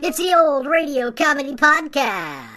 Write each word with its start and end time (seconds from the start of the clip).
It's 0.00 0.18
the 0.18 0.34
old 0.38 0.66
radio 0.66 1.10
comedy 1.10 1.54
podcast. 1.54 2.48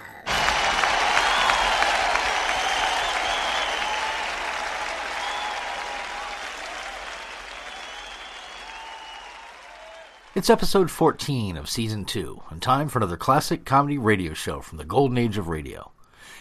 It's 10.33 10.49
episode 10.49 10.89
14 10.91 11.57
of 11.57 11.69
season 11.69 12.05
2, 12.05 12.43
and 12.51 12.61
time 12.61 12.89
for 12.89 12.99
another 12.99 13.17
classic 13.17 13.65
comedy 13.65 13.97
radio 13.97 14.33
show 14.33 14.61
from 14.61 14.77
the 14.77 14.85
golden 14.85 15.17
age 15.17 15.37
of 15.37 15.47
radio. 15.47 15.91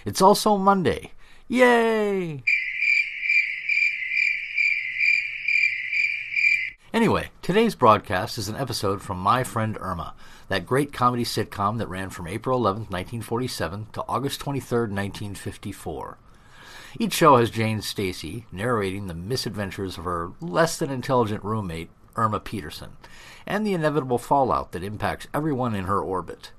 It's 0.04 0.22
also 0.22 0.56
Monday. 0.56 1.12
Yay! 1.52 2.44
Anyway, 6.94 7.30
today's 7.42 7.74
broadcast 7.74 8.38
is 8.38 8.48
an 8.48 8.54
episode 8.54 9.02
from 9.02 9.18
My 9.18 9.42
Friend 9.42 9.76
Irma, 9.80 10.14
that 10.46 10.64
great 10.64 10.92
comedy 10.92 11.24
sitcom 11.24 11.78
that 11.78 11.88
ran 11.88 12.10
from 12.10 12.28
April 12.28 12.56
11, 12.56 12.82
1947 12.82 13.88
to 13.94 14.04
August 14.06 14.38
23, 14.38 14.78
1954. 14.82 16.18
Each 17.00 17.14
show 17.14 17.36
has 17.36 17.50
Jane 17.50 17.82
Stacy 17.82 18.46
narrating 18.52 19.08
the 19.08 19.14
misadventures 19.14 19.98
of 19.98 20.04
her 20.04 20.30
less 20.40 20.78
than 20.78 20.92
intelligent 20.92 21.42
roommate, 21.42 21.90
Irma 22.14 22.38
Peterson, 22.38 22.90
and 23.44 23.66
the 23.66 23.74
inevitable 23.74 24.18
fallout 24.18 24.70
that 24.70 24.84
impacts 24.84 25.26
everyone 25.34 25.74
in 25.74 25.86
her 25.86 26.00
orbit. 26.00 26.52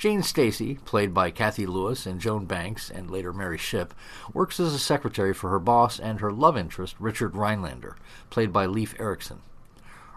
Jane 0.00 0.22
Stacy, 0.22 0.78
played 0.86 1.12
by 1.12 1.30
Cathy 1.30 1.66
Lewis 1.66 2.06
and 2.06 2.22
Joan 2.22 2.46
Banks 2.46 2.90
and 2.90 3.10
later 3.10 3.34
Mary 3.34 3.58
Shipp, 3.58 3.92
works 4.32 4.58
as 4.58 4.72
a 4.72 4.78
secretary 4.78 5.34
for 5.34 5.50
her 5.50 5.58
boss 5.58 6.00
and 6.00 6.20
her 6.20 6.32
love 6.32 6.56
interest, 6.56 6.96
Richard 6.98 7.36
Rhinelander, 7.36 7.96
played 8.30 8.50
by 8.50 8.64
Leif 8.64 8.98
Erikson. 8.98 9.40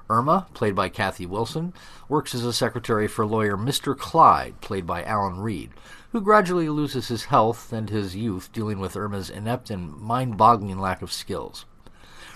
Irma, 0.10 0.48
played 0.54 0.74
by 0.74 0.88
Kathy 0.88 1.26
Wilson, 1.26 1.74
works 2.08 2.34
as 2.34 2.46
a 2.46 2.54
secretary 2.54 3.10
for 3.10 3.26
lawyer 3.26 3.58
Mr. 3.58 3.94
Clyde, 3.98 4.62
played 4.62 4.88
by 4.88 5.04
Alan 5.04 5.42
Reed, 5.42 5.72
who 6.14 6.22
gradually 6.22 6.70
loses 6.70 7.10
his 7.10 7.26
health 7.26 7.74
and 7.74 7.90
his 7.90 8.16
youth 8.16 8.54
dealing 8.54 8.80
with 8.80 8.96
Irma's 8.96 9.30
inept 9.30 9.70
and 9.70 9.98
mind 9.98 10.38
boggling 10.38 10.80
lack 10.80 11.02
of 11.02 11.12
skills. 11.12 11.66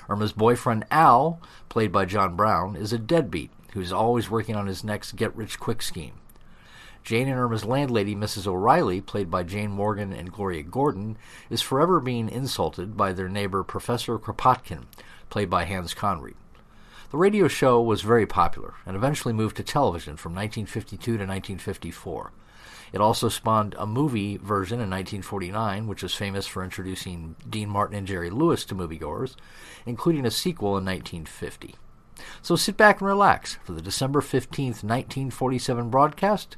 Irma's 0.10 0.34
boyfriend 0.34 0.84
Al, 0.92 1.40
played 1.70 1.94
by 1.94 2.04
John 2.04 2.36
Brown, 2.36 2.76
is 2.76 2.92
a 2.92 2.98
deadbeat 2.98 3.52
who's 3.72 3.94
always 3.94 4.30
working 4.30 4.58
on 4.58 4.68
his 4.68 4.84
next 4.84 5.16
get 5.16 5.34
rich 5.34 5.62
quick 5.62 5.82
scheme. 5.82 6.16
Jane 7.08 7.30
and 7.30 7.40
Irma's 7.40 7.64
landlady, 7.64 8.18
Mrs. 8.18 8.48
O'Reilly, 8.48 9.00
played 9.00 9.32
by 9.32 9.42
Jane 9.42 9.72
Morgan 9.72 10.12
and 10.12 10.30
Gloria 10.30 10.62
Gordon, 10.62 11.18
is 11.50 11.62
forever 11.62 12.02
being 12.02 12.28
insulted 12.28 12.98
by 12.98 13.14
their 13.14 13.30
neighbor 13.30 13.64
Professor 13.64 14.20
Kropotkin, 14.20 14.88
played 15.30 15.50
by 15.50 15.64
Hans 15.64 15.94
Conried. 15.94 16.36
The 17.12 17.18
radio 17.18 17.48
show 17.48 17.82
was 17.82 18.02
very 18.02 18.26
popular 18.26 18.74
and 18.86 18.98
eventually 18.98 19.34
moved 19.34 19.56
to 19.56 19.64
television 19.64 20.18
from 20.18 20.34
1952 20.34 20.98
to 20.98 21.12
1954. 21.20 22.34
It 22.92 23.00
also 23.00 23.30
spawned 23.30 23.74
a 23.78 23.88
movie 23.88 24.36
version 24.36 24.82
in 24.82 24.90
1949, 24.90 25.88
which 25.88 26.04
was 26.04 26.14
famous 26.14 26.46
for 26.46 26.62
introducing 26.62 27.38
Dean 27.50 27.70
Martin 27.70 27.96
and 27.96 28.06
Jerry 28.06 28.30
Lewis 28.30 28.66
to 28.66 28.76
moviegoers, 28.76 29.38
including 29.86 30.26
a 30.26 30.30
sequel 30.30 30.78
in 30.78 30.84
1950. 30.84 31.76
So 32.42 32.58
sit 32.58 32.76
back 32.76 33.00
and 33.00 33.08
relax 33.08 33.60
for 33.64 33.72
the 33.72 33.82
December 33.82 34.20
15th, 34.20 34.84
1947 34.84 35.90
broadcast 35.90 36.58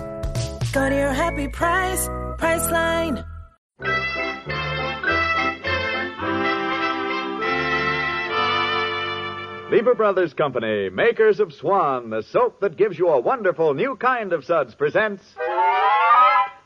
Go 0.73 0.89
to 0.89 0.95
your 0.95 1.11
happy 1.11 1.49
price, 1.49 2.07
Priceline. 2.39 3.25
Lever 9.69 9.95
Brothers 9.95 10.33
Company, 10.33 10.89
makers 10.89 11.41
of 11.41 11.51
Swan, 11.53 12.09
the 12.09 12.23
soap 12.23 12.61
that 12.61 12.77
gives 12.77 12.97
you 12.97 13.09
a 13.09 13.19
wonderful 13.19 13.73
new 13.73 13.97
kind 13.97 14.31
of 14.31 14.45
suds, 14.45 14.73
presents. 14.75 15.23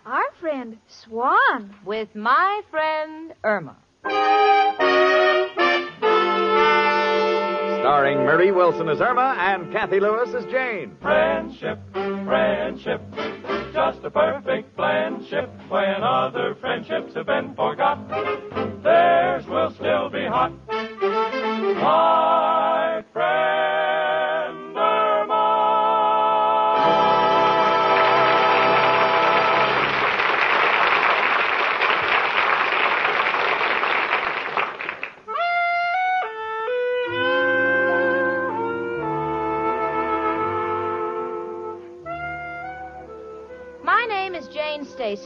Our 0.06 0.32
friend 0.40 0.78
Swan 0.88 1.74
with 1.84 2.14
my 2.14 2.62
friend 2.70 3.34
Irma. 3.44 3.76
Starring 7.86 8.18
Marie 8.18 8.50
Wilson 8.50 8.90
as 8.90 9.00
Irma 9.00 9.36
and 9.38 9.72
Cathy 9.72 10.00
Lewis 10.00 10.34
as 10.34 10.44
Jane. 10.46 10.98
Friendship, 11.04 11.78
friendship, 11.94 13.00
just 13.74 14.04
a 14.04 14.10
perfect 14.10 14.76
friendship. 14.76 15.52
When 15.70 16.02
other 16.02 16.56
friendships 16.60 17.14
have 17.14 17.28
been 17.28 17.54
forgot, 17.54 18.00
theirs 18.82 19.46
will 19.46 19.72
still 19.76 20.10
be 20.10 20.26
hot. 20.26 20.52
My 20.72 22.25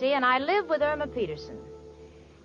And 0.02 0.24
I 0.24 0.40
live 0.40 0.70
with 0.70 0.82
Irma 0.82 1.08
Peterson. 1.08 1.58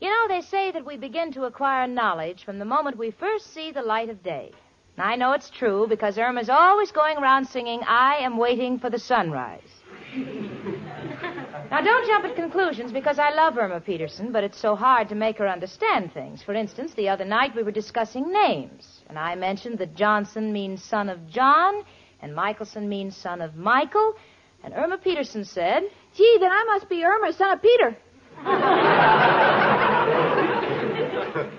You 0.01 0.09
know, 0.09 0.27
they 0.29 0.41
say 0.41 0.73
that 0.73 0.85
we 0.85 0.97
begin 0.97 1.33
to 1.33 1.45
acquire 1.45 1.87
knowledge 1.87 2.45
from 2.45 2.59
the 2.59 2.65
moment 2.65 2.99
we 2.99 3.13
first 3.13 3.55
see 3.55 3.71
the 3.71 3.81
light 3.81 4.09
of 4.09 4.25
day. 4.25 4.51
And 4.97 5.07
I 5.07 5.15
know 5.15 5.33
it's 5.33 5.51
true 5.51 5.87
because 5.89 6.19
Irma's 6.19 6.49
always 6.51 6.91
going 6.91 7.17
around 7.17 7.47
singing, 7.47 7.81
I 7.87 8.17
am 8.17 8.39
waiting 8.39 8.81
for 8.81 8.91
the 8.91 8.99
sunrise. 8.99 9.61
now, 10.17 11.81
don't 11.81 12.07
jump 12.09 12.25
at 12.25 12.35
conclusions 12.35 12.91
because 12.91 13.21
I 13.21 13.33
love 13.33 13.57
Irma 13.57 13.81
Peterson, 13.81 14.33
but 14.33 14.43
it's 14.43 14.59
so 14.59 14.75
hard 14.75 15.09
to 15.11 15.15
make 15.15 15.39
her 15.39 15.49
understand 15.49 16.13
things. 16.13 16.43
For 16.43 16.55
instance, 16.55 16.93
the 16.95 17.09
other 17.09 17.25
night 17.25 17.55
we 17.55 17.63
were 17.63 17.71
discussing 17.71 18.33
names, 18.33 19.03
and 19.09 19.17
I 19.17 19.37
mentioned 19.37 19.79
that 19.79 19.95
Johnson 19.95 20.53
means 20.53 20.83
son 20.83 21.09
of 21.09 21.29
John, 21.29 21.85
and 22.21 22.35
Michelson 22.35 22.89
means 22.89 23.17
son 23.17 23.41
of 23.41 23.55
Michael, 23.55 24.17
and 24.65 24.75
Irma 24.75 24.99
Peterson 24.99 25.45
said, 25.45 25.85
Gee, 26.17 26.37
then 26.41 26.51
I 26.53 26.65
must 26.67 26.89
be 26.89 27.05
Irma, 27.05 27.33
son 27.33 27.51
of 27.53 27.63
Peter. 27.63 27.97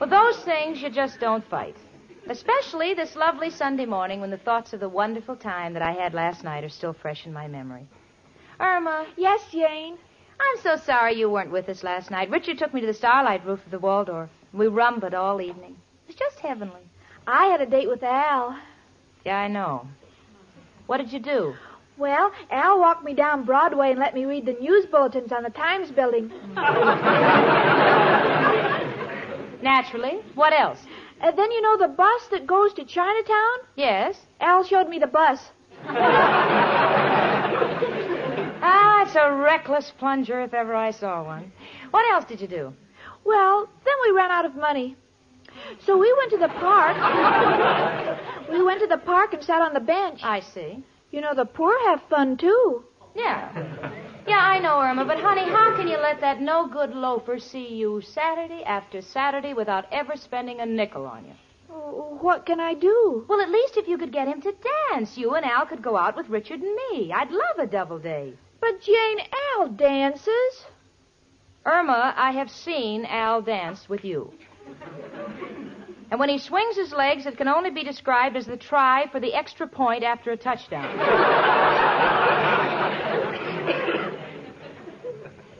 Well, 0.00 0.08
those 0.08 0.44
things 0.44 0.80
you 0.80 0.90
just 0.90 1.18
don't 1.18 1.44
fight. 1.48 1.74
Especially 2.28 2.94
this 2.94 3.16
lovely 3.16 3.50
Sunday 3.50 3.84
morning 3.84 4.20
when 4.20 4.30
the 4.30 4.36
thoughts 4.38 4.72
of 4.72 4.78
the 4.78 4.88
wonderful 4.88 5.34
time 5.34 5.72
that 5.72 5.82
I 5.82 5.90
had 5.92 6.14
last 6.14 6.44
night 6.44 6.62
are 6.62 6.68
still 6.68 6.92
fresh 6.92 7.26
in 7.26 7.32
my 7.32 7.48
memory. 7.48 7.88
Irma, 8.60 9.06
Yes, 9.16 9.40
Jane. 9.50 9.98
I'm 10.40 10.62
so 10.62 10.76
sorry 10.76 11.14
you 11.14 11.28
weren't 11.28 11.50
with 11.50 11.68
us 11.68 11.82
last 11.82 12.12
night. 12.12 12.30
Richard 12.30 12.58
took 12.58 12.72
me 12.72 12.80
to 12.80 12.86
the 12.86 12.94
starlight 12.94 13.44
roof 13.44 13.64
of 13.64 13.72
the 13.72 13.78
Waldorf. 13.80 14.30
And 14.52 14.60
we 14.60 14.68
rumbled 14.68 15.14
all 15.14 15.40
evening. 15.40 15.72
It 15.72 16.06
was 16.06 16.16
just 16.16 16.38
heavenly. 16.38 16.82
I 17.26 17.46
had 17.46 17.60
a 17.60 17.66
date 17.66 17.88
with 17.88 18.04
Al. 18.04 18.56
Yeah, 19.26 19.38
I 19.38 19.48
know. 19.48 19.88
What 20.86 20.98
did 20.98 21.12
you 21.12 21.18
do? 21.18 21.54
Well, 21.98 22.30
Al 22.50 22.78
walked 22.78 23.04
me 23.04 23.12
down 23.12 23.44
Broadway 23.44 23.90
and 23.90 23.98
let 23.98 24.14
me 24.14 24.24
read 24.24 24.46
the 24.46 24.52
news 24.52 24.86
bulletins 24.86 25.32
on 25.32 25.42
the 25.42 25.50
Times 25.50 25.90
building. 25.90 26.30
Naturally. 29.62 30.20
What 30.34 30.52
else? 30.52 30.78
And 31.20 31.36
then 31.36 31.50
you 31.50 31.60
know 31.60 31.76
the 31.76 31.88
bus 31.88 32.28
that 32.30 32.46
goes 32.46 32.72
to 32.74 32.84
Chinatown? 32.84 33.58
Yes. 33.74 34.16
Al 34.40 34.62
showed 34.62 34.88
me 34.88 34.98
the 34.98 35.08
bus. 35.08 35.40
Ah, 38.60 39.02
it's 39.02 39.14
a 39.14 39.32
reckless 39.32 39.92
plunger 39.98 40.40
if 40.42 40.52
ever 40.52 40.74
I 40.74 40.90
saw 40.90 41.22
one. 41.24 41.52
What 41.92 42.04
else 42.12 42.24
did 42.24 42.40
you 42.40 42.48
do? 42.48 42.72
Well, 43.24 43.68
then 43.84 43.94
we 44.04 44.10
ran 44.16 44.32
out 44.32 44.44
of 44.44 44.56
money. 44.56 44.96
So 45.86 45.96
we 45.96 46.12
went 46.18 46.32
to 46.32 46.38
the 46.38 46.48
park. 46.48 46.96
we 48.50 48.60
went 48.62 48.80
to 48.80 48.88
the 48.88 48.98
park 48.98 49.32
and 49.32 49.44
sat 49.44 49.62
on 49.62 49.74
the 49.74 49.80
bench. 49.80 50.20
I 50.24 50.40
see. 50.40 50.82
You 51.10 51.20
know, 51.20 51.34
the 51.34 51.44
poor 51.44 51.74
have 51.88 52.02
fun 52.10 52.36
too. 52.36 52.84
Yeah. 53.14 53.50
Yeah, 54.26 54.40
I 54.40 54.58
know, 54.58 54.78
Irma, 54.80 55.06
but 55.06 55.18
honey, 55.20 55.48
how 55.48 55.74
can 55.74 55.88
you 55.88 55.96
let 55.96 56.20
that 56.20 56.40
no 56.40 56.66
good 56.68 56.94
loafer 56.94 57.38
see 57.38 57.74
you 57.74 58.02
Saturday 58.02 58.62
after 58.64 59.00
Saturday 59.00 59.54
without 59.54 59.86
ever 59.90 60.16
spending 60.16 60.60
a 60.60 60.66
nickel 60.66 61.06
on 61.06 61.24
you? 61.24 61.32
Oh, 61.70 62.18
What 62.20 62.44
can 62.44 62.60
I 62.60 62.74
do? 62.74 63.24
Well, 63.26 63.40
at 63.40 63.50
least 63.50 63.78
if 63.78 63.88
you 63.88 63.96
could 63.96 64.12
get 64.12 64.28
him 64.28 64.42
to 64.42 64.54
dance, 64.90 65.16
you 65.16 65.34
and 65.34 65.46
Al 65.46 65.64
could 65.66 65.82
go 65.82 65.96
out 65.96 66.14
with 66.14 66.28
Richard 66.28 66.60
and 66.60 66.76
me. 66.92 67.10
I'd 67.12 67.30
love 67.30 67.58
a 67.58 67.66
double 67.66 67.98
date. 67.98 68.36
But 68.60 68.80
Jane, 68.82 69.18
Al 69.56 69.68
dances. 69.68 70.66
Irma, 71.64 72.12
I 72.16 72.32
have 72.32 72.50
seen 72.50 73.06
Al 73.06 73.40
dance 73.40 73.88
with 73.88 74.04
you. 74.04 74.32
And 76.10 76.18
when 76.18 76.30
he 76.30 76.38
swings 76.38 76.76
his 76.76 76.92
legs, 76.92 77.26
it 77.26 77.36
can 77.36 77.48
only 77.48 77.70
be 77.70 77.84
described 77.84 78.36
as 78.36 78.46
the 78.46 78.56
try 78.56 79.06
for 79.12 79.20
the 79.20 79.34
extra 79.34 79.66
point 79.66 80.04
after 80.04 80.30
a 80.30 80.36
touchdown. 80.36 80.98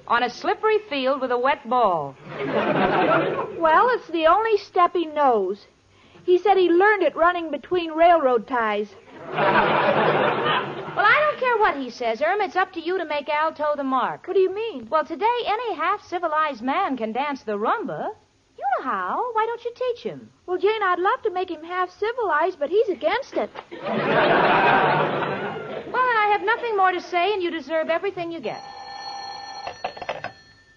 On 0.08 0.22
a 0.22 0.30
slippery 0.30 0.78
field 0.88 1.20
with 1.20 1.30
a 1.32 1.38
wet 1.38 1.68
ball. 1.68 2.16
Well, 3.58 3.88
it's 3.90 4.06
the 4.06 4.26
only 4.26 4.56
step 4.56 4.92
he 4.92 5.04
knows. 5.04 5.66
He 6.24 6.38
said 6.38 6.56
he 6.56 6.70
learned 6.70 7.02
it 7.02 7.16
running 7.16 7.50
between 7.50 7.90
railroad 7.90 8.46
ties. 8.46 8.94
Well, 9.30 11.06
I 11.06 11.18
don't 11.20 11.40
care 11.40 11.58
what 11.58 11.76
he 11.76 11.90
says, 11.90 12.22
Irma. 12.22 12.44
It's 12.44 12.54
up 12.54 12.72
to 12.74 12.80
you 12.80 12.98
to 12.98 13.04
make 13.04 13.28
Al 13.28 13.52
toe 13.52 13.74
the 13.76 13.82
mark. 13.82 14.28
What 14.28 14.34
do 14.34 14.40
you 14.40 14.54
mean? 14.54 14.86
Well, 14.88 15.04
today, 15.04 15.26
any 15.44 15.74
half 15.74 16.06
civilized 16.06 16.62
man 16.62 16.96
can 16.96 17.12
dance 17.12 17.42
the 17.42 17.58
rumba. 17.58 18.10
You 18.76 18.82
how. 18.84 19.32
Why 19.32 19.46
don't 19.46 19.64
you 19.64 19.72
teach 19.74 20.02
him? 20.02 20.30
Well, 20.46 20.58
Jane, 20.58 20.82
I'd 20.82 20.98
love 20.98 21.22
to 21.22 21.30
make 21.30 21.50
him 21.50 21.62
half 21.64 21.90
civilized, 21.98 22.58
but 22.58 22.70
he's 22.70 22.88
against 22.88 23.34
it. 23.34 23.50
Well, 25.90 26.02
then 26.06 26.16
I 26.18 26.28
have 26.32 26.42
nothing 26.42 26.76
more 26.76 26.92
to 26.92 27.00
say, 27.00 27.32
and 27.32 27.42
you 27.42 27.50
deserve 27.50 27.88
everything 27.88 28.30
you 28.30 28.40
get. 28.40 28.60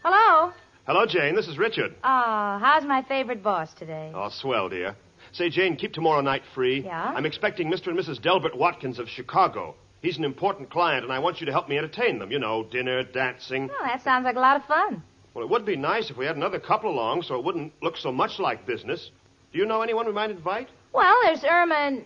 Hello? 0.04 0.54
Hello, 0.88 1.06
Jane. 1.06 1.36
This 1.36 1.50
is 1.50 1.58
Richard. 1.58 1.94
Ah, 2.04 2.58
how's 2.62 2.86
my 2.86 3.02
favorite 3.04 3.44
boss 3.44 3.74
today? 3.74 4.12
Oh, 4.16 4.30
swell, 4.30 4.70
dear. 4.70 4.96
Say, 5.34 5.50
Jane, 5.50 5.76
keep 5.76 5.92
tomorrow 5.94 6.22
night 6.22 6.44
free. 6.56 6.82
Yeah? 6.86 7.14
I'm 7.16 7.26
expecting 7.26 7.70
Mr. 7.70 7.88
and 7.88 8.00
Mrs. 8.00 8.22
Delbert 8.22 8.58
Watkins 8.58 9.00
of 9.00 9.10
Chicago. 9.10 9.76
He's 10.02 10.18
an 10.18 10.24
important 10.24 10.70
client, 10.70 11.04
and 11.04 11.12
I 11.14 11.20
want 11.20 11.42
you 11.42 11.46
to 11.46 11.52
help 11.52 11.68
me 11.70 11.78
entertain 11.78 12.18
them. 12.18 12.32
You 12.32 12.40
know, 12.40 12.64
dinner, 12.64 13.04
dancing. 13.04 13.68
Well, 13.68 13.78
that 13.84 14.02
sounds 14.04 14.24
like 14.24 14.38
a 14.38 14.40
lot 14.40 14.56
of 14.58 14.66
fun. 14.66 15.04
Well, 15.34 15.46
it 15.46 15.50
would 15.50 15.66
be 15.66 15.78
nice 15.78 16.10
if 16.10 16.18
we 16.18 16.26
had 16.26 16.36
another 16.36 16.60
couple 16.60 16.92
along 16.92 17.24
so 17.24 17.36
it 17.36 17.44
wouldn't 17.44 17.74
look 17.82 17.98
so 17.98 18.12
much 18.12 18.40
like 18.40 18.66
business. 18.66 19.12
Do 19.52 19.60
you 19.60 19.66
know 19.66 19.82
anyone 19.82 20.06
we 20.06 20.12
might 20.12 20.32
invite? 20.32 20.68
Well, 20.94 21.16
there's 21.24 21.44
Irma 21.44 21.76
and. 21.76 22.06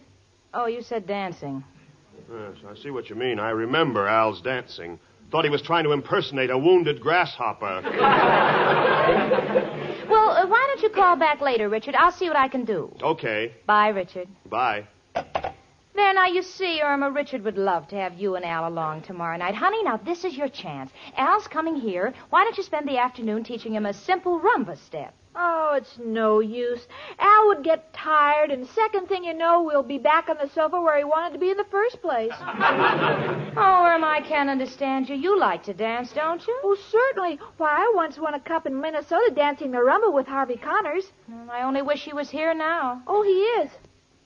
Oh, 0.54 0.68
you 0.68 0.81
said 0.81 1.07
dancing. 1.07 1.63
Yes, 2.31 2.57
I 2.68 2.75
see 2.81 2.92
what 2.92 3.10
you 3.10 3.16
mean. 3.16 3.39
I 3.39 3.50
remember 3.50 4.07
Al's 4.07 4.42
dancing. 4.42 5.00
Thought 5.31 5.44
he 5.44 5.50
was 5.50 5.62
trying 5.62 5.83
to 5.86 5.92
impersonate 5.92 6.50
a 6.50 6.57
wounded 6.57 7.01
grasshopper. 7.01 7.81
Well, 10.07 10.30
uh, 10.30 10.45
why 10.48 10.63
don't 10.68 10.83
you 10.83 10.89
call 10.89 11.16
back 11.16 11.42
later, 11.42 11.68
Richard? 11.68 11.95
I'll 11.95 12.12
see 12.12 12.27
what 12.27 12.38
I 12.38 12.48
can 12.48 12.63
do. 12.63 12.95
okay. 13.01 13.54
Bye, 13.66 13.89
Richard. 13.89 14.27
Bye. 14.48 14.86
There, 15.95 16.13
now 16.13 16.25
you 16.25 16.42
see, 16.44 16.81
Irma, 16.81 17.09
Richard 17.09 17.42
would 17.45 17.57
love 17.57 17.88
to 17.88 17.95
have 17.95 18.15
you 18.15 18.36
and 18.36 18.44
Al 18.44 18.68
along 18.68 19.03
tomorrow 19.03 19.38
night. 19.38 19.56
Honey, 19.56 19.81
now 19.81 19.95
this 19.95 20.25
is 20.25 20.36
your 20.36 20.50
chance. 20.50 20.92
Al's 21.15 21.47
coming 21.47 21.75
here. 21.75 22.13
Why 22.30 22.44
don't 22.44 22.57
you 22.57 22.63
spend 22.63 22.86
the 22.86 22.97
afternoon 22.97 23.45
teaching 23.45 23.74
him 23.74 23.86
a 23.86 23.94
simple 23.94 24.42
rumba 24.42 24.77
step? 24.77 25.13
Oh, 25.38 25.74
it's 25.75 25.97
no 25.97 26.39
use. 26.42 26.86
Al 27.18 27.47
would 27.47 27.63
get 27.63 27.94
tired, 27.94 28.51
and 28.51 28.68
second 28.68 29.07
thing 29.07 29.24
you 29.24 29.33
know, 29.33 29.63
we'll 29.63 29.83
be 29.83 29.97
back 29.97 30.27
on 30.27 30.38
the 30.38 30.50
sofa 30.50 30.81
where 30.81 30.97
he 30.97 31.03
wanted 31.06 31.31
to 31.33 31.39
be 31.39 31.50
in 31.50 31.57
the 31.57 31.65
first 31.71 32.01
place. 32.01 32.33
Oh, 33.57 33.86
Irma, 33.86 34.07
I 34.07 34.19
can't 34.19 34.50
understand 34.50 35.07
you. 35.07 35.15
You 35.15 35.39
like 35.39 35.63
to 35.63 35.74
dance, 35.74 36.12
don't 36.12 36.45
you? 36.45 36.59
Oh, 36.62 36.75
certainly. 36.91 37.39
Why, 37.56 37.69
I 37.69 37.94
once 37.95 38.19
won 38.19 38.33
a 38.33 38.39
cup 38.41 38.65
in 38.65 38.81
Minnesota 38.81 39.31
dancing 39.33 39.71
the 39.71 39.77
rumba 39.77 40.12
with 40.12 40.27
Harvey 40.27 40.57
Connors. 40.57 41.06
Mm, 41.31 41.50
I 41.50 41.63
only 41.63 41.81
wish 41.81 42.03
he 42.03 42.12
was 42.12 42.30
here 42.30 42.53
now. 42.53 43.01
Oh, 43.07 43.24
he 43.24 43.39
is. 43.63 43.71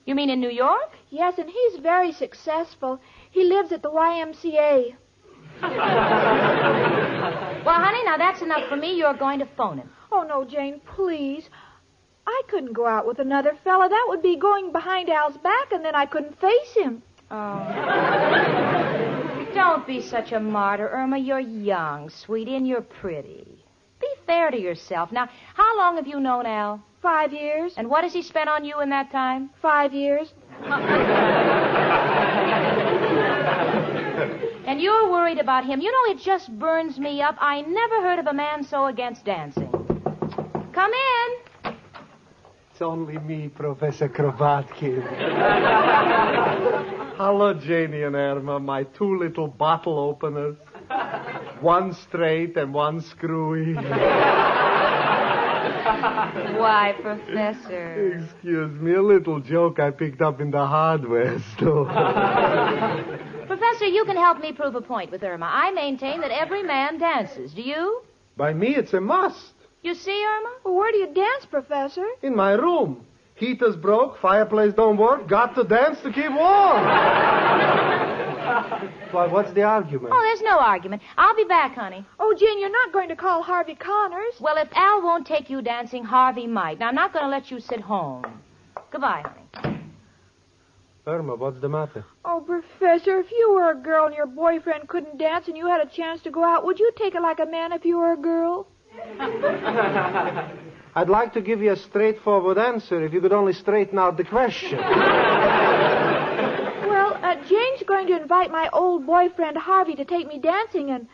You 0.06 0.14
mean 0.14 0.30
in 0.30 0.40
New 0.40 0.50
York? 0.50 0.90
Yes, 1.10 1.38
and 1.38 1.48
he's 1.48 1.80
very 1.80 2.12
successful. 2.12 3.00
He 3.30 3.44
lives 3.44 3.72
at 3.72 3.82
the 3.82 3.90
YMCA. 3.90 4.94
Well, 7.64 7.74
honey, 7.74 8.02
now 8.04 8.16
that's 8.16 8.40
enough 8.40 8.68
for 8.70 8.76
me. 8.76 8.96
You're 8.96 9.12
going 9.12 9.38
to 9.40 9.46
phone 9.56 9.76
him. 9.78 9.90
Oh, 10.10 10.22
no, 10.22 10.44
Jane, 10.44 10.80
please. 10.96 11.50
I 12.26 12.42
couldn't 12.48 12.72
go 12.72 12.86
out 12.86 13.06
with 13.06 13.18
another 13.18 13.54
fella. 13.62 13.88
That 13.88 14.06
would 14.08 14.22
be 14.22 14.36
going 14.36 14.72
behind 14.72 15.10
Al's 15.10 15.36
back, 15.36 15.70
and 15.72 15.84
then 15.84 15.94
I 15.94 16.06
couldn't 16.06 16.40
face 16.40 16.74
him. 16.74 17.02
Oh. 17.30 17.66
Don't 19.54 19.86
be 19.86 20.00
such 20.00 20.32
a 20.32 20.40
martyr, 20.40 20.88
Irma. 20.88 21.18
You're 21.18 21.38
young, 21.38 22.08
sweetie, 22.08 22.56
and 22.56 22.66
you're 22.66 22.80
pretty. 22.80 23.62
Be 24.00 24.08
fair 24.26 24.50
to 24.50 24.58
yourself. 24.58 25.12
Now, 25.12 25.28
how 25.54 25.76
long 25.76 25.96
have 25.96 26.06
you 26.06 26.18
known 26.18 26.46
Al? 26.46 26.82
Five 27.02 27.32
years. 27.32 27.72
And 27.76 27.88
what 27.88 28.04
has 28.04 28.12
he 28.12 28.22
spent 28.22 28.48
on 28.48 28.64
you 28.64 28.80
in 28.80 28.90
that 28.90 29.10
time? 29.10 29.50
Five 29.62 29.94
years. 29.94 30.32
And 34.66 34.80
you're 34.80 35.10
worried 35.10 35.38
about 35.38 35.64
him. 35.64 35.80
You 35.80 35.90
know, 35.90 36.14
it 36.14 36.20
just 36.20 36.56
burns 36.56 36.96
me 36.96 37.22
up. 37.22 37.34
I 37.40 37.62
never 37.62 38.02
heard 38.02 38.20
of 38.20 38.26
a 38.26 38.32
man 38.32 38.62
so 38.62 38.86
against 38.86 39.24
dancing. 39.24 39.68
Come 40.72 40.92
in. 40.92 41.74
It's 42.70 42.80
only 42.80 43.18
me, 43.18 43.48
Professor 43.48 44.08
Kropotkin. 44.08 45.02
Hello, 47.16 47.52
Janie 47.54 48.02
and 48.02 48.14
Irma, 48.14 48.60
my 48.60 48.84
two 48.84 49.18
little 49.18 49.48
bottle 49.48 49.98
openers. 49.98 50.56
One 51.60 51.92
straight 51.92 52.56
and 52.56 52.72
one 52.72 53.00
screwy. 53.00 53.74
Why, 56.00 56.94
Professor? 57.00 58.22
Excuse 58.24 58.80
me, 58.80 58.94
a 58.94 59.02
little 59.02 59.38
joke 59.40 59.78
I 59.78 59.90
picked 59.90 60.22
up 60.22 60.40
in 60.40 60.50
the 60.50 60.66
hardware 60.66 61.38
store. 61.54 61.84
Professor, 63.46 63.84
you 63.86 64.04
can 64.04 64.16
help 64.16 64.40
me 64.40 64.52
prove 64.52 64.74
a 64.74 64.80
point 64.80 65.10
with 65.10 65.22
Irma. 65.22 65.50
I 65.52 65.70
maintain 65.72 66.20
that 66.22 66.30
every 66.30 66.62
man 66.62 66.98
dances. 66.98 67.52
Do 67.52 67.62
you? 67.62 68.02
By 68.36 68.54
me, 68.54 68.74
it's 68.74 68.94
a 68.94 69.00
must. 69.00 69.52
You 69.82 69.94
see, 69.94 70.24
Irma? 70.24 70.54
Well, 70.64 70.74
where 70.74 70.92
do 70.92 70.98
you 70.98 71.12
dance, 71.12 71.46
Professor? 71.50 72.06
In 72.22 72.34
my 72.34 72.52
room. 72.52 73.04
Heater's 73.34 73.76
broke, 73.76 74.18
fireplace 74.20 74.74
don't 74.74 74.96
work, 74.96 75.28
got 75.28 75.54
to 75.54 75.64
dance 75.64 76.00
to 76.02 76.12
keep 76.12 76.30
warm. 76.30 76.86
Why, 79.10 79.26
what's 79.26 79.52
the 79.52 79.62
argument? 79.62 80.12
Oh, 80.14 80.22
there's 80.22 80.42
no 80.42 80.58
argument. 80.58 81.02
I'll 81.16 81.36
be 81.36 81.44
back, 81.44 81.74
honey. 81.74 82.04
Oh, 82.18 82.34
Jane, 82.38 82.60
you're 82.60 82.70
not 82.70 82.92
going 82.92 83.08
to 83.08 83.16
call 83.16 83.42
Harvey 83.42 83.74
Connors. 83.74 84.34
Well, 84.40 84.56
if 84.56 84.68
Al 84.74 85.02
won't 85.02 85.26
take 85.26 85.50
you 85.50 85.62
dancing, 85.62 86.04
Harvey 86.04 86.46
might. 86.46 86.78
Now, 86.78 86.88
I'm 86.88 86.94
not 86.94 87.12
going 87.12 87.24
to 87.24 87.30
let 87.30 87.50
you 87.50 87.60
sit 87.60 87.80
home. 87.80 88.24
Goodbye, 88.90 89.22
honey. 89.24 89.80
Irma, 91.06 91.34
what's 91.34 91.60
the 91.60 91.68
matter? 91.68 92.04
Oh, 92.24 92.44
Professor, 92.46 93.18
if 93.20 93.30
you 93.30 93.52
were 93.52 93.70
a 93.70 93.74
girl 93.74 94.06
and 94.06 94.14
your 94.14 94.26
boyfriend 94.26 94.88
couldn't 94.88 95.18
dance 95.18 95.48
and 95.48 95.56
you 95.56 95.66
had 95.66 95.80
a 95.80 95.90
chance 95.90 96.20
to 96.22 96.30
go 96.30 96.44
out, 96.44 96.64
would 96.64 96.78
you 96.78 96.90
take 96.96 97.14
it 97.14 97.22
like 97.22 97.40
a 97.40 97.46
man 97.46 97.72
if 97.72 97.84
you 97.84 97.96
were 97.98 98.12
a 98.12 98.16
girl? 98.16 98.66
I'd 100.94 101.08
like 101.08 101.32
to 101.34 101.40
give 101.40 101.62
you 101.62 101.72
a 101.72 101.76
straightforward 101.76 102.58
answer 102.58 103.04
if 103.04 103.12
you 103.12 103.20
could 103.20 103.32
only 103.32 103.52
straighten 103.52 103.98
out 103.98 104.16
the 104.16 104.24
question. 104.24 104.78
Uh, 107.50 107.54
Jane's 107.54 107.82
going 107.84 108.06
to 108.08 108.20
invite 108.20 108.50
my 108.50 108.68
old 108.72 109.06
boyfriend 109.06 109.56
Harvey 109.56 109.94
to 109.96 110.04
take 110.04 110.26
me 110.28 110.38
dancing, 110.38 110.90
and, 110.90 111.08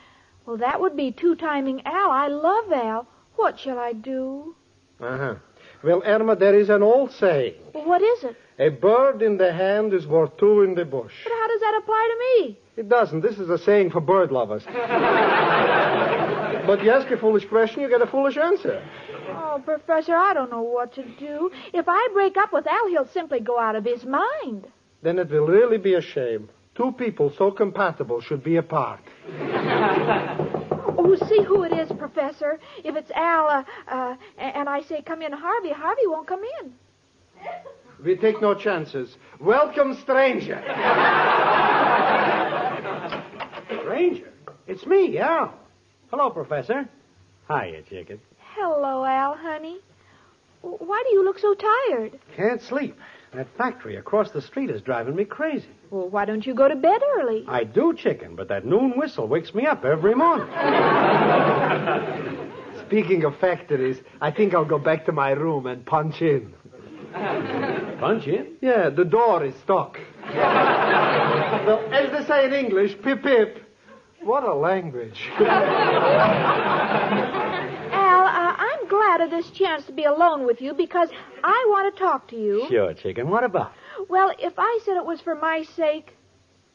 well, 0.45 0.57
that 0.59 0.81
would 0.81 0.97
be 0.97 1.13
two 1.13 1.35
timing 1.35 1.83
Al. 1.87 2.11
I 2.11 2.29
love 2.29 2.73
Al. 2.73 3.07
What 3.37 3.59
shall 3.59 3.79
I 3.79 3.93
do? 3.93 4.55
Uh-huh. 5.01 5.35
Well, 5.83 6.03
Irma, 6.05 6.37
there 6.37 6.59
is 6.59 6.71
an 6.71 6.83
old 6.83 7.13
saying. 7.13 7.55
Well, 7.75 7.85
what 7.87 8.03
is 8.03 8.25
it? 8.25 8.37
A 8.59 8.71
bird 8.71 9.21
in 9.21 9.37
the 9.37 9.53
hand 9.53 9.93
is 9.93 10.07
worth 10.07 10.37
two 10.39 10.63
in 10.63 10.75
the 10.75 10.87
bush. 10.87 11.13
But 11.25 11.33
how 11.33 11.49
does 11.49 11.61
that 11.61 11.81
apply 11.83 12.09
to 12.13 12.19
me? 12.19 12.59
It 12.77 12.89
doesn't. 12.89 13.21
This 13.21 13.39
is 13.39 13.51
a 13.51 13.59
saying 13.59 13.91
for 13.91 14.01
bird 14.01 14.33
lovers. 14.33 14.65
but 16.67 16.83
you 16.83 16.91
ask 16.91 17.11
a 17.11 17.19
foolish 17.19 17.47
question, 17.47 17.83
you 17.83 17.89
get 17.91 18.01
a 18.01 18.07
foolish 18.07 18.39
answer. 18.39 18.83
Oh, 19.29 19.61
Professor, 19.65 20.15
I 20.15 20.33
don't 20.33 20.51
know 20.51 20.63
what 20.63 20.95
to 20.95 21.03
do. 21.03 21.51
If 21.75 21.85
I 21.89 22.09
break 22.15 22.37
up 22.39 22.53
with 22.53 22.67
Al, 22.67 22.89
he'll 22.89 23.07
simply 23.09 23.41
go 23.41 23.59
out 23.59 23.77
of 23.77 23.85
his 23.85 24.05
mind. 24.05 24.67
Then 25.07 25.21
it 25.21 25.31
will 25.31 25.47
really 25.47 25.79
be 25.79 25.95
a 25.95 26.01
shame. 26.01 26.49
Two 26.75 26.91
people 26.91 27.33
so 27.39 27.53
compatible 27.53 28.21
should 28.21 28.43
be 28.43 28.57
apart. 28.57 29.01
Oh, 30.99 31.15
see 31.29 31.43
who 31.45 31.63
it 31.63 31.73
is, 31.73 31.93
Professor. 31.97 32.59
If 32.83 32.97
it's 32.97 33.11
Al, 33.13 33.49
uh, 33.49 33.63
uh, 33.87 34.17
and 34.39 34.69
I 34.69 34.81
say, 34.81 35.03
come 35.03 35.23
in, 35.23 35.31
Harvey, 35.31 35.71
Harvey 35.71 36.07
won't 36.07 36.27
come 36.27 36.41
in. 36.61 36.73
We 38.05 38.17
take 38.17 38.41
no 38.41 38.55
chances. 38.55 39.15
Welcome, 39.39 39.95
stranger. 40.03 40.57
stranger? 43.83 44.33
It's 44.67 44.85
me, 44.87 45.19
Al. 45.19 45.55
Hello, 46.11 46.31
Professor. 46.31 46.89
Hiya, 47.47 47.83
chicken. 47.89 48.19
Hello, 48.57 49.05
Al, 49.05 49.37
honey. 49.37 49.79
Why 50.63 51.05
do 51.07 51.15
you 51.15 51.25
look 51.25 51.39
so 51.39 51.55
tired? 51.55 52.19
Can't 52.37 52.63
sleep. 52.63 52.97
That 53.37 53.49
factory 53.59 53.97
across 53.97 54.31
the 54.31 54.41
street 54.41 54.71
is 54.71 54.81
driving 54.81 55.15
me 55.15 55.27
crazy. 55.27 55.69
Well, 55.91 56.09
why 56.09 56.25
don't 56.25 56.47
you 56.47 56.55
go 56.55 56.69
to 56.69 56.75
bed 56.75 57.03
early? 57.19 57.45
I 57.47 57.65
do, 57.65 57.93
chicken, 57.93 58.35
but 58.35 58.49
that 58.49 58.65
noon 58.65 58.95
whistle 58.97 59.29
wakes 59.29 59.55
me 59.55 59.67
up 59.67 59.85
every 59.85 60.15
morning. 60.15 60.47
Speaking 62.87 63.25
of 63.25 63.39
factories, 63.39 64.01
I 64.23 64.31
think 64.31 64.55
I'll 64.55 64.65
go 64.65 64.79
back 64.79 65.05
to 65.05 65.13
my 65.13 65.33
room 65.33 65.67
and 65.67 65.85
punch 65.85 66.23
in. 66.23 66.55
Punch 67.13 68.27
in? 68.27 68.57
Yeah, 68.63 68.89
the 68.89 69.05
door 69.05 69.45
is 69.45 69.55
stuck. 69.57 69.99
well, 70.25 71.85
as 71.93 72.11
they 72.13 72.25
say 72.27 72.47
in 72.47 72.55
English, 72.55 72.97
pip 73.03 73.23
pip. 73.23 73.63
What 74.23 74.45
a 74.45 74.55
language. 74.55 75.29
I'm 78.87 78.91
glad 78.91 79.21
of 79.21 79.31
this 79.31 79.51
chance 79.51 79.85
to 79.87 79.93
be 79.93 80.05
alone 80.05 80.47
with 80.47 80.61
you 80.61 80.73
because 80.73 81.09
I 81.43 81.67
want 81.71 81.93
to 81.93 82.01
talk 82.01 82.29
to 82.29 82.37
you. 82.37 82.67
Sure, 82.69 82.95
chicken. 82.95 83.29
What 83.29 83.43
about? 83.43 83.73
Well, 84.09 84.33
if 84.39 84.53
I 84.59 84.79
said 84.85 84.97
it 84.97 85.05
was 85.05 85.21
for 85.21 85.35
my 85.35 85.65
sake, 85.75 86.17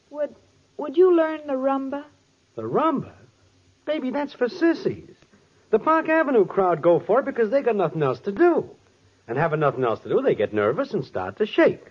would 0.10 0.36
would 0.76 0.98
you 0.98 1.16
learn 1.16 1.48
the 1.48 1.54
rumba? 1.54 2.04
The 2.56 2.64
rumba? 2.64 3.14
Baby, 3.86 4.12
that's 4.12 4.34
for 4.34 4.50
sissies. 4.50 5.16
The 5.70 5.80
Park 5.80 6.10
Avenue 6.10 6.46
crowd 6.46 6.82
go 6.82 7.00
for 7.00 7.20
it 7.20 7.26
because 7.26 7.50
they 7.50 7.62
got 7.62 7.78
nothing 7.78 8.04
else 8.04 8.20
to 8.22 8.34
do. 8.34 8.70
And 9.30 9.38
having 9.38 9.62
nothing 9.62 9.86
else 9.86 10.02
to 10.02 10.10
do, 10.10 10.22
they 10.22 10.36
get 10.36 10.54
nervous 10.54 10.94
and 10.94 11.06
start 11.06 11.38
to 11.38 11.46
shake. 11.46 11.86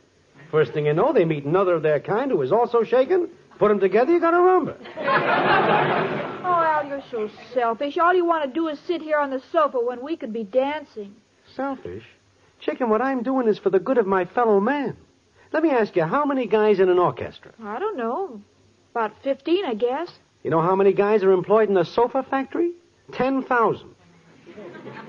First 0.50 0.74
thing 0.74 0.84
you 0.84 0.92
know, 0.92 1.14
they 1.14 1.24
meet 1.24 1.46
another 1.46 1.76
of 1.76 1.82
their 1.82 2.00
kind 2.00 2.30
who 2.30 2.42
is 2.42 2.52
also 2.52 2.84
shaking. 2.84 3.28
Put 3.60 3.68
them 3.68 3.78
together, 3.78 4.10
you 4.10 4.20
got 4.20 4.32
a 4.32 4.38
rumba. 4.38 4.76
Oh, 6.42 6.62
Al, 6.62 6.86
you're 6.88 7.02
so 7.10 7.30
selfish. 7.52 7.98
All 7.98 8.14
you 8.14 8.24
want 8.24 8.42
to 8.44 8.50
do 8.50 8.66
is 8.68 8.80
sit 8.80 9.02
here 9.02 9.18
on 9.18 9.30
the 9.30 9.40
sofa 9.52 9.78
when 9.78 10.02
we 10.02 10.16
could 10.16 10.32
be 10.32 10.42
dancing. 10.42 11.14
Selfish? 11.54 12.02
Chicken, 12.60 12.88
what 12.88 13.02
I'm 13.02 13.22
doing 13.22 13.46
is 13.46 13.58
for 13.58 13.68
the 13.70 13.78
good 13.78 13.98
of 13.98 14.06
my 14.06 14.24
fellow 14.24 14.58
man. 14.58 14.96
Let 15.52 15.62
me 15.62 15.70
ask 15.70 15.94
you, 15.94 16.02
how 16.04 16.24
many 16.24 16.46
guys 16.46 16.80
in 16.80 16.88
an 16.88 16.98
orchestra? 16.98 17.52
I 17.62 17.78
don't 17.78 17.96
know. 17.98 18.40
About 18.92 19.12
15, 19.22 19.64
I 19.66 19.74
guess. 19.74 20.10
You 20.42 20.50
know 20.50 20.62
how 20.62 20.74
many 20.74 20.92
guys 20.94 21.22
are 21.22 21.30
employed 21.30 21.68
in 21.68 21.76
a 21.76 21.84
sofa 21.84 22.24
factory? 22.28 22.72
10,000. 23.12 23.94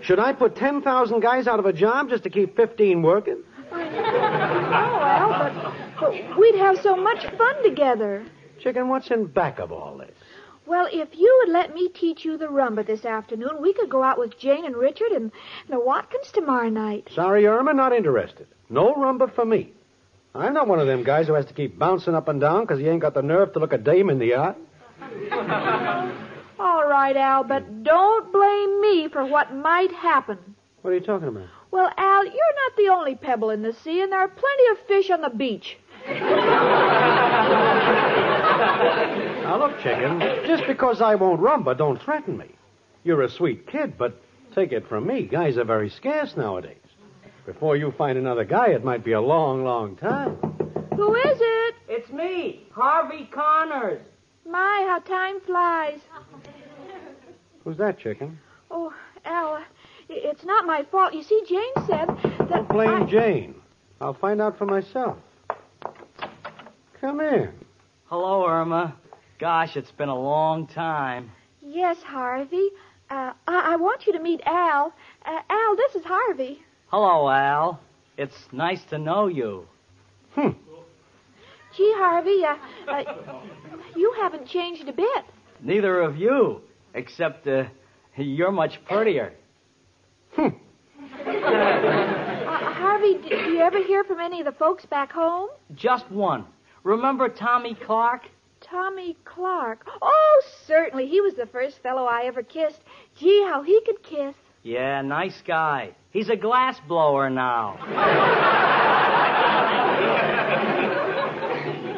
Should 0.01 0.20
I 0.20 0.34
put 0.34 0.58
10,000 0.58 1.20
guys 1.22 1.48
out 1.48 1.58
of 1.60 1.65
a 1.65 1.74
job 1.74 2.10
just 2.10 2.24
to 2.24 2.29
keep 2.29 2.55
15 2.58 3.01
working? 3.01 3.38
Oh, 3.74 3.79
Al, 3.79 5.29
but, 5.29 5.74
but 6.00 6.38
we'd 6.38 6.55
have 6.55 6.77
so 6.81 6.96
much 6.98 7.25
fun 7.38 7.63
together. 7.63 8.25
Chicken, 8.62 8.89
what's 8.89 9.10
in 9.10 9.25
back 9.25 9.60
of 9.60 9.72
all 9.72 9.98
this? 9.98 10.15
Well, 10.65 10.88
if 10.91 11.10
you 11.18 11.41
would 11.41 11.51
let 11.51 11.74
me 11.74 11.89
teach 11.89 12.24
you 12.24 12.38
the 12.38 12.46
rumba 12.46 12.86
this 12.86 13.03
afternoon, 13.03 13.62
we 13.62 13.74
could 13.74 13.89
go 13.89 14.03
out 14.03 14.20
with 14.20 14.38
Jane 14.38 14.65
and 14.65 14.75
Richard 14.75 15.12
and 15.12 15.32
the 15.68 15.80
Watkins 15.80 16.32
tomorrow 16.32 16.70
night. 16.70 17.10
Sorry, 17.13 17.48
Irma, 17.48 17.74
not 17.74 17.94
interested. 17.94 18.48
No 18.70 18.94
rumba 18.94 19.34
for 19.34 19.44
me. 19.44 19.74
I'm 20.34 20.53
not 20.53 20.68
one 20.68 20.80
of 20.80 20.88
them 20.88 21.03
guys 21.03 21.27
who 21.27 21.34
has 21.34 21.46
to 21.48 21.53
keep 21.53 21.77
bouncing 21.77 22.15
up 22.15 22.27
and 22.27 22.39
down 22.39 22.62
because 22.62 22.80
he 22.80 22.88
ain't 22.88 23.01
got 23.01 23.15
the 23.15 23.22
nerve 23.22 23.51
to 23.53 23.60
look 23.60 23.74
a 23.74 23.77
dame 23.77 24.10
in 24.10 24.20
the 24.20 24.36
eye. 24.36 24.56
All 26.60 26.88
right, 26.88 27.18
Al, 27.18 27.44
but 27.44 27.84
don't 27.84 28.32
blame 28.32 28.82
me 28.82 29.10
for 29.10 29.25
what 29.25 29.53
might 29.53 29.91
happen. 29.91 30.38
What 30.84 30.91
are 30.91 30.94
you 30.94 31.01
talking 31.01 31.27
about? 31.27 31.48
Well, 31.72 31.91
Al, 31.98 32.24
you're 32.24 32.34
not 32.34 32.77
the 32.77 32.89
only 32.89 33.15
pebble 33.15 33.50
in 33.50 33.63
the 33.63 33.74
sea, 33.74 34.01
and 34.01 34.12
there 34.12 34.20
are 34.20 34.27
plenty 34.27 34.68
of 34.72 34.77
fish 34.88 35.10
on 35.10 35.22
the 35.22 35.30
beach. 35.30 35.77
Now, 39.41 39.58
look, 39.58 39.80
chicken, 39.80 40.20
just 40.46 40.65
because 40.68 41.01
I 41.01 41.15
won't 41.15 41.41
rumba, 41.41 41.77
don't 41.77 42.01
threaten 42.01 42.38
me. 42.38 42.46
You're 43.03 43.24
a 43.24 43.30
sweet 43.30 43.68
kid, 43.68 43.98
but 43.98 44.22
take 44.53 44.72
it 44.72 44.88
from 44.88 45.08
me, 45.08 45.24
guys 45.24 45.58
are 45.58 45.63
very 45.65 45.89
scarce 45.89 46.38
nowadays. 46.38 46.77
Before 47.46 47.75
you 47.75 47.91
find 47.98 48.18
another 48.18 48.46
guy, 48.46 48.68
it 48.68 48.84
might 48.84 49.03
be 49.03 49.13
a 49.13 49.20
long, 49.22 49.63
long 49.65 49.96
time. 49.96 50.36
Who 50.96 51.15
is 51.15 51.38
it? 51.41 51.75
It's 51.89 52.10
me, 52.12 52.63
Harvey 52.72 53.27
Connors. 53.34 54.01
My, 54.48 54.86
how 54.88 55.00
time 55.00 55.41
flies. 55.41 56.00
Who's 57.63 57.77
that, 57.77 57.98
chicken? 58.00 58.39
Oh, 58.70 58.94
Al, 59.25 59.63
it's 60.08 60.46
not 60.46 60.65
my 60.65 60.84
fault. 60.91 61.13
You 61.13 61.24
see, 61.24 61.41
Jane 61.48 61.88
said 61.88 62.08
that. 62.08 62.50
Don't 62.50 62.70
blame 62.70 63.03
I- 63.03 63.06
Jane. 63.10 63.56
I'll 64.00 64.13
find 64.13 64.39
out 64.41 64.58
for 64.58 64.65
myself. 64.65 65.18
Come 67.01 67.20
in. 67.20 67.51
Hello, 68.12 68.46
Irma. 68.46 68.94
Gosh, 69.39 69.77
it's 69.77 69.91
been 69.91 70.10
a 70.10 70.20
long 70.20 70.68
time. 70.68 71.32
Yes, 71.62 71.96
Harvey. 72.03 72.68
Uh, 73.10 73.32
I-, 73.48 73.72
I 73.72 73.75
want 73.77 74.06
you 74.06 74.12
to 74.12 74.20
meet 74.20 74.41
Al. 74.46 74.91
Uh, 75.25 75.39
Al, 75.50 75.75
this 75.77 75.96
is 75.96 76.03
Harvey. 76.03 76.60
Hello, 76.88 77.30
Al. 77.30 77.80
It's 78.18 78.36
nice 78.51 78.84
to 78.89 78.98
know 78.98 79.27
you. 79.27 79.65
Hmm. 80.36 80.50
Gee, 81.77 81.94
Harvey, 81.96 82.44
uh, 82.44 82.58
uh, 82.91 83.41
you 83.96 84.13
haven't 84.20 84.46
changed 84.46 84.89
a 84.89 84.91
bit. 84.94 85.24
Neither 85.62 86.01
of 86.01 86.18
you, 86.18 86.60
except 86.94 87.48
uh, 87.48 87.63
you're 88.18 88.51
much 88.51 88.84
prettier. 88.84 89.32
Uh, 90.38 90.50
Harvey, 92.74 93.13
d- 93.24 93.30
do 93.30 93.51
you 93.51 93.60
ever 93.62 93.82
hear 93.82 94.03
from 94.03 94.20
any 94.20 94.41
of 94.41 94.46
the 94.46 94.51
folks 94.51 94.86
back 94.86 95.13
home? 95.13 95.48
Just 95.75 96.12
one. 96.12 96.46
Remember 96.83 97.29
Tommy 97.29 97.75
Clark? 97.75 98.23
Tommy 98.61 99.17
Clark. 99.25 99.88
Oh, 100.01 100.41
certainly. 100.65 101.07
He 101.07 101.21
was 101.21 101.35
the 101.35 101.45
first 101.45 101.81
fellow 101.83 102.05
I 102.05 102.23
ever 102.25 102.43
kissed. 102.43 102.79
Gee, 103.17 103.43
how 103.47 103.61
he 103.63 103.81
could 103.85 104.01
kiss. 104.03 104.35
Yeah, 104.63 105.01
nice 105.01 105.41
guy. 105.45 105.91
He's 106.11 106.29
a 106.29 106.35
glass 106.35 106.79
blower 106.88 107.29
now. 107.29 107.77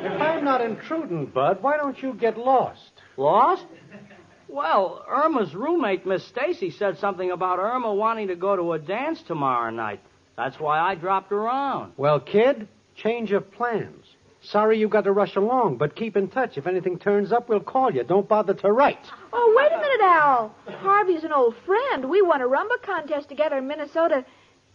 If 0.05 0.21
I'm 0.21 0.43
not 0.43 0.61
intruding, 0.61 1.27
Bud, 1.27 1.61
why 1.61 1.77
don't 1.77 2.01
you 2.01 2.13
get 2.13 2.37
lost? 2.37 2.91
Lost? 3.17 3.65
Well, 4.47 5.03
Irma's 5.09 5.55
roommate, 5.55 6.05
Miss 6.05 6.25
Stacy, 6.27 6.69
said 6.71 6.99
something 6.99 7.31
about 7.31 7.59
Irma 7.59 7.93
wanting 7.93 8.27
to 8.27 8.35
go 8.35 8.55
to 8.55 8.73
a 8.73 8.79
dance 8.79 9.21
tomorrow 9.23 9.71
night. 9.71 9.99
That's 10.37 10.59
why 10.59 10.79
I 10.79 10.95
dropped 10.95 11.31
around. 11.31 11.93
Well, 11.97 12.19
kid, 12.19 12.67
change 12.95 13.31
of 13.31 13.51
plans. 13.51 14.02
Sorry 14.43 14.77
you 14.77 14.89
got 14.89 15.05
to 15.05 15.13
rush 15.13 15.38
along, 15.38 15.77
but 15.77 15.95
keep 15.95 16.17
in 16.17 16.27
touch. 16.27 16.57
If 16.57 16.67
anything 16.67 17.00
turns 17.00 17.31
up, 17.31 17.47
we'll 17.47 17.62
call 17.62 17.93
you. 17.93 18.03
Don't 18.03 18.27
bother 18.27 18.53
to 18.53 18.71
write. 18.71 19.00
Oh, 19.31 19.53
wait 19.55 19.71
a 19.71 19.77
minute, 19.77 20.01
Al. 20.01 20.53
Harvey's 20.79 21.23
an 21.23 21.31
old 21.31 21.55
friend. 21.65 22.09
We 22.09 22.21
won 22.21 22.41
a 22.41 22.45
rumba 22.45 22.81
contest 22.81 23.29
together 23.29 23.57
in 23.57 23.67
Minnesota. 23.67 24.25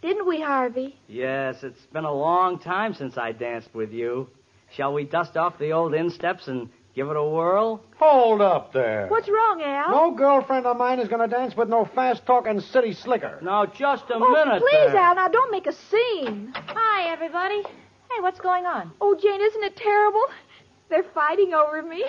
Didn't 0.01 0.27
we, 0.27 0.41
Harvey? 0.41 0.97
Yes, 1.07 1.63
it's 1.63 1.85
been 1.93 2.05
a 2.05 2.13
long 2.13 2.59
time 2.59 2.95
since 2.95 3.19
I 3.19 3.33
danced 3.33 3.75
with 3.75 3.93
you. 3.93 4.29
Shall 4.75 4.95
we 4.95 5.05
dust 5.05 5.37
off 5.37 5.59
the 5.59 5.73
old 5.73 5.93
insteps 5.93 6.49
and 6.49 6.71
give 6.95 7.09
it 7.09 7.17
a 7.17 7.25
whirl? 7.25 7.83
Hold 7.99 8.41
up 8.41 8.73
there. 8.73 9.09
What's 9.09 9.29
wrong, 9.29 9.61
Al? 9.63 9.91
No 9.91 10.17
girlfriend 10.17 10.65
of 10.65 10.79
mine 10.79 10.99
is 10.99 11.09
going 11.09 11.29
to 11.29 11.35
dance 11.35 11.55
with 11.57 11.69
no 11.69 11.85
fast 11.85 12.25
talking 12.25 12.61
city 12.61 12.95
slicker. 12.95 13.39
Now, 13.43 13.67
just 13.67 14.05
a 14.09 14.15
oh, 14.15 14.33
minute 14.33 14.63
please, 14.63 14.93
there. 14.93 14.97
Al. 14.97 15.15
Now, 15.17 15.29
don't 15.29 15.51
make 15.51 15.67
a 15.67 15.73
scene. 15.73 16.55
Hi, 16.55 17.11
everybody. 17.11 17.65
Hey, 18.11 18.21
what's 18.23 18.41
going 18.41 18.67
on? 18.67 18.93
Oh, 19.01 19.15
Jane, 19.21 19.41
isn't 19.41 19.63
it 19.65 19.77
terrible? 19.77 20.23
They're 20.89 21.05
fighting 21.15 21.53
over 21.55 21.83
me. 21.83 22.03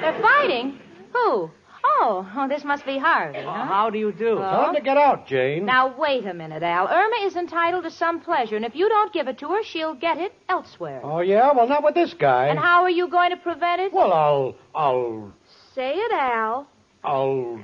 They're 0.00 0.18
fighting? 0.22 0.78
Who? 1.12 1.50
Oh, 1.98 2.28
oh, 2.36 2.46
this 2.48 2.64
must 2.64 2.84
be 2.86 2.98
Harvey, 2.98 3.38
huh? 3.42 3.64
How 3.64 3.90
do 3.90 3.98
you 3.98 4.12
do? 4.12 4.36
Time 4.36 4.74
to 4.74 4.80
get 4.80 4.96
out, 4.96 5.26
Jane. 5.26 5.64
Now, 5.64 5.94
wait 5.96 6.26
a 6.26 6.34
minute, 6.34 6.62
Al. 6.62 6.88
Irma 6.88 7.16
is 7.26 7.36
entitled 7.36 7.84
to 7.84 7.90
some 7.90 8.20
pleasure, 8.20 8.56
and 8.56 8.64
if 8.64 8.74
you 8.74 8.88
don't 8.88 9.12
give 9.12 9.28
it 9.28 9.38
to 9.38 9.48
her, 9.48 9.62
she'll 9.62 9.94
get 9.94 10.18
it 10.18 10.32
elsewhere. 10.48 11.00
Oh, 11.04 11.20
yeah? 11.20 11.52
Well, 11.52 11.68
not 11.68 11.82
with 11.84 11.94
this 11.94 12.12
guy. 12.14 12.46
And 12.48 12.58
how 12.58 12.82
are 12.82 12.90
you 12.90 13.08
going 13.08 13.30
to 13.30 13.36
prevent 13.36 13.80
it? 13.82 13.92
Well, 13.92 14.12
I'll, 14.12 14.56
I'll, 14.74 15.32
Say 15.74 15.94
it, 15.94 16.12
Al. 16.12 16.66
I'll 17.04 17.60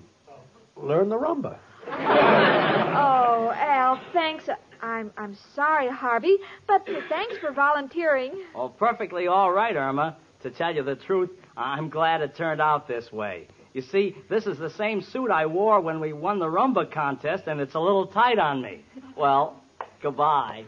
learn 0.76 1.08
the 1.08 1.18
rumba. 1.18 1.58
Oh, 2.94 3.50
Al, 3.56 3.98
thanks. 4.12 4.44
I'm 4.82 5.12
I'm 5.16 5.36
sorry, 5.54 5.88
Harvey, 5.88 6.36
but 6.66 6.84
thanks 7.08 7.38
for 7.38 7.52
volunteering. 7.52 8.32
Oh, 8.54 8.68
perfectly 8.68 9.28
all 9.28 9.52
right, 9.52 9.74
Irma. 9.76 10.16
To 10.42 10.50
tell 10.50 10.74
you 10.74 10.82
the 10.82 10.96
truth, 10.96 11.30
I'm 11.56 11.88
glad 11.88 12.20
it 12.20 12.34
turned 12.34 12.60
out 12.60 12.88
this 12.88 13.12
way. 13.12 13.46
You 13.74 13.80
see, 13.80 14.16
this 14.28 14.46
is 14.46 14.58
the 14.58 14.70
same 14.70 15.00
suit 15.00 15.30
I 15.30 15.46
wore 15.46 15.80
when 15.80 16.00
we 16.00 16.12
won 16.12 16.40
the 16.40 16.46
rumba 16.46 16.90
contest, 16.90 17.44
and 17.46 17.60
it's 17.60 17.74
a 17.74 17.80
little 17.80 18.06
tight 18.08 18.40
on 18.40 18.60
me. 18.60 18.84
Well, 19.16 19.62
goodbye. 20.02 20.64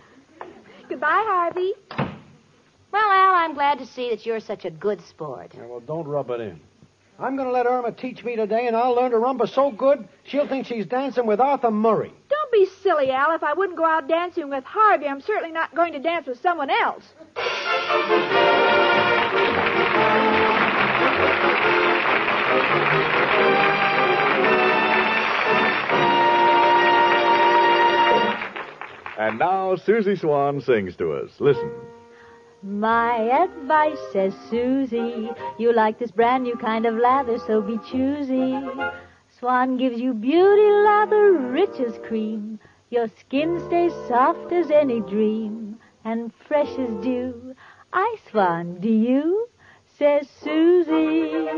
Goodbye, 0.89 1.25
Harvey. 1.27 1.73
Well, 2.93 3.11
Al, 3.11 3.35
I'm 3.35 3.55
glad 3.55 3.79
to 3.81 3.87
see 3.87 4.11
that 4.11 4.25
you're 4.25 4.39
such 4.39 4.65
a 4.65 4.71
good 4.71 5.01
sport. 5.07 5.53
Yeah, 5.55 5.67
well, 5.67 5.81
don't 5.81 6.07
rub 6.07 6.31
it 6.31 6.41
in. 6.41 6.61
I'm 7.19 7.37
going 7.37 7.49
to 7.49 7.53
let 7.53 7.67
Irma 7.67 7.93
teach 7.93 8.25
me 8.25 8.37
today, 8.37 8.69
and 8.69 8.77
I'll 8.77 8.95
learn 8.95 9.11
to 9.11 9.17
rumba 9.17 9.49
so 9.49 9.71
good 9.71 10.07
she'll 10.25 10.49
think 10.49 10.67
she's 10.67 10.87
dancing 10.87 11.27
with 11.27 11.41
Arthur 11.41 11.71
Murray. 11.73 12.13
Don't 12.55 12.67
be 12.67 12.73
silly, 12.83 13.11
Al. 13.11 13.35
If 13.35 13.43
I 13.43 13.53
wouldn't 13.53 13.77
go 13.77 13.85
out 13.85 14.09
dancing 14.09 14.49
with 14.49 14.63
Harvey, 14.65 15.07
I'm 15.07 15.21
certainly 15.21 15.51
not 15.51 15.75
going 15.75 15.93
to 15.93 15.99
dance 15.99 16.27
with 16.27 16.41
someone 16.41 16.71
else. 16.71 17.03
And 29.19 29.39
now 29.39 29.75
Susie 29.77 30.15
Swan 30.15 30.61
sings 30.61 30.95
to 30.97 31.13
us. 31.13 31.31
Listen. 31.41 31.73
My 32.63 33.17
advice, 33.17 33.99
says 34.13 34.33
Susie, 34.49 35.31
you 35.59 35.73
like 35.73 35.99
this 35.99 36.13
brand 36.13 36.45
new 36.45 36.57
kind 36.57 36.87
of 36.87 36.95
lather, 36.95 37.39
so 37.47 37.61
be 37.61 37.79
choosy. 37.91 38.55
Swan 39.39 39.77
gives 39.77 40.01
you 40.01 40.15
beauty 40.15 40.71
lather, 40.71 41.33
rich 41.33 41.81
as 41.81 41.99
cream. 42.07 42.59
Your 42.91 43.09
skin 43.19 43.61
stays 43.67 43.93
soft 44.07 44.53
as 44.53 44.71
any 44.71 45.01
dream, 45.01 45.77
and 46.05 46.33
fresh 46.47 46.79
as 46.79 47.03
dew. 47.03 47.55
I 47.93 48.17
swan, 48.31 48.79
do 48.81 48.89
you? 48.89 49.49
Says 49.99 50.29
Susie. 50.41 51.49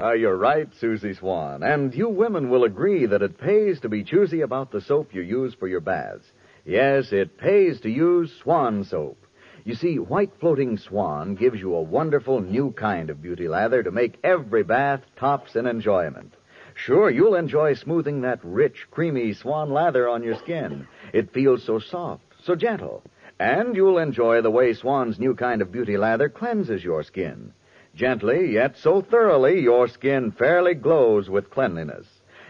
Uh, 0.00 0.12
you're 0.12 0.36
right, 0.36 0.72
Susie 0.74 1.14
Swan. 1.14 1.62
And 1.62 1.94
you 1.94 2.08
women 2.08 2.50
will 2.50 2.64
agree 2.64 3.06
that 3.06 3.22
it 3.22 3.38
pays 3.38 3.80
to 3.80 3.88
be 3.88 4.04
choosy 4.04 4.42
about 4.42 4.70
the 4.70 4.80
soap 4.80 5.12
you 5.12 5.22
use 5.22 5.54
for 5.54 5.66
your 5.66 5.80
baths. 5.80 6.30
Yes, 6.64 7.12
it 7.12 7.36
pays 7.36 7.80
to 7.80 7.90
use 7.90 8.32
Swan 8.42 8.84
soap. 8.84 9.18
You 9.64 9.74
see, 9.74 9.98
white 9.98 10.32
floating 10.38 10.78
Swan 10.78 11.34
gives 11.34 11.60
you 11.60 11.74
a 11.74 11.82
wonderful 11.82 12.40
new 12.40 12.72
kind 12.72 13.10
of 13.10 13.20
beauty 13.22 13.48
lather 13.48 13.82
to 13.82 13.90
make 13.90 14.18
every 14.22 14.62
bath 14.62 15.02
tops 15.16 15.56
in 15.56 15.66
enjoyment. 15.66 16.34
Sure, 16.78 17.10
you'll 17.10 17.34
enjoy 17.34 17.74
smoothing 17.74 18.20
that 18.20 18.38
rich, 18.44 18.86
creamy 18.92 19.32
Swan 19.32 19.68
lather 19.70 20.08
on 20.08 20.22
your 20.22 20.36
skin. 20.36 20.86
It 21.12 21.32
feels 21.32 21.64
so 21.64 21.80
soft, 21.80 22.22
so 22.44 22.54
gentle. 22.54 23.02
And 23.40 23.74
you'll 23.74 23.98
enjoy 23.98 24.42
the 24.42 24.52
way 24.52 24.72
Swan's 24.72 25.18
new 25.18 25.34
kind 25.34 25.60
of 25.60 25.72
beauty 25.72 25.96
lather 25.96 26.28
cleanses 26.28 26.84
your 26.84 27.02
skin. 27.02 27.52
Gently, 27.96 28.52
yet 28.52 28.76
so 28.76 29.02
thoroughly, 29.02 29.58
your 29.58 29.88
skin 29.88 30.30
fairly 30.30 30.74
glows 30.74 31.28
with 31.28 31.50
cleanliness. 31.50 32.06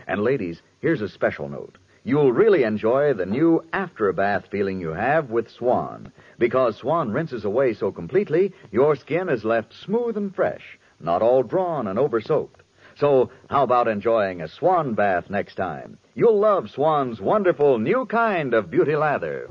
And 0.07 0.21
ladies, 0.23 0.61
here's 0.81 1.01
a 1.01 1.09
special 1.09 1.49
note. 1.49 1.79
You'll 2.05 2.33
really 2.33 2.65
enjoy 2.65 3.15
the 3.15 3.27
new 3.27 3.65
after 3.73 4.13
bath 4.13 4.49
feeling 4.51 4.79
you 4.79 4.91
have 4.91 5.31
with 5.31 5.51
Swan. 5.51 6.13
Because 6.39 6.77
Swan 6.77 7.13
rinses 7.13 7.47
away 7.47 7.73
so 7.73 7.91
completely, 7.91 8.53
your 8.71 8.95
skin 8.95 9.31
is 9.31 9.43
left 9.43 9.73
smooth 9.73 10.19
and 10.19 10.35
fresh, 10.35 10.79
not 11.01 11.23
all 11.23 11.43
drawn 11.43 11.89
and 11.89 11.99
over 11.99 12.21
soaked. 12.21 12.63
So, 12.99 13.31
how 13.49 13.63
about 13.63 13.87
enjoying 13.87 14.41
a 14.41 14.49
Swan 14.49 14.95
bath 14.95 15.31
next 15.31 15.55
time? 15.55 15.99
You'll 16.15 16.41
love 16.41 16.69
Swan's 16.69 17.21
wonderful 17.21 17.79
new 17.79 18.07
kind 18.07 18.55
of 18.55 18.73
beauty 18.73 18.97
lather. 18.97 19.47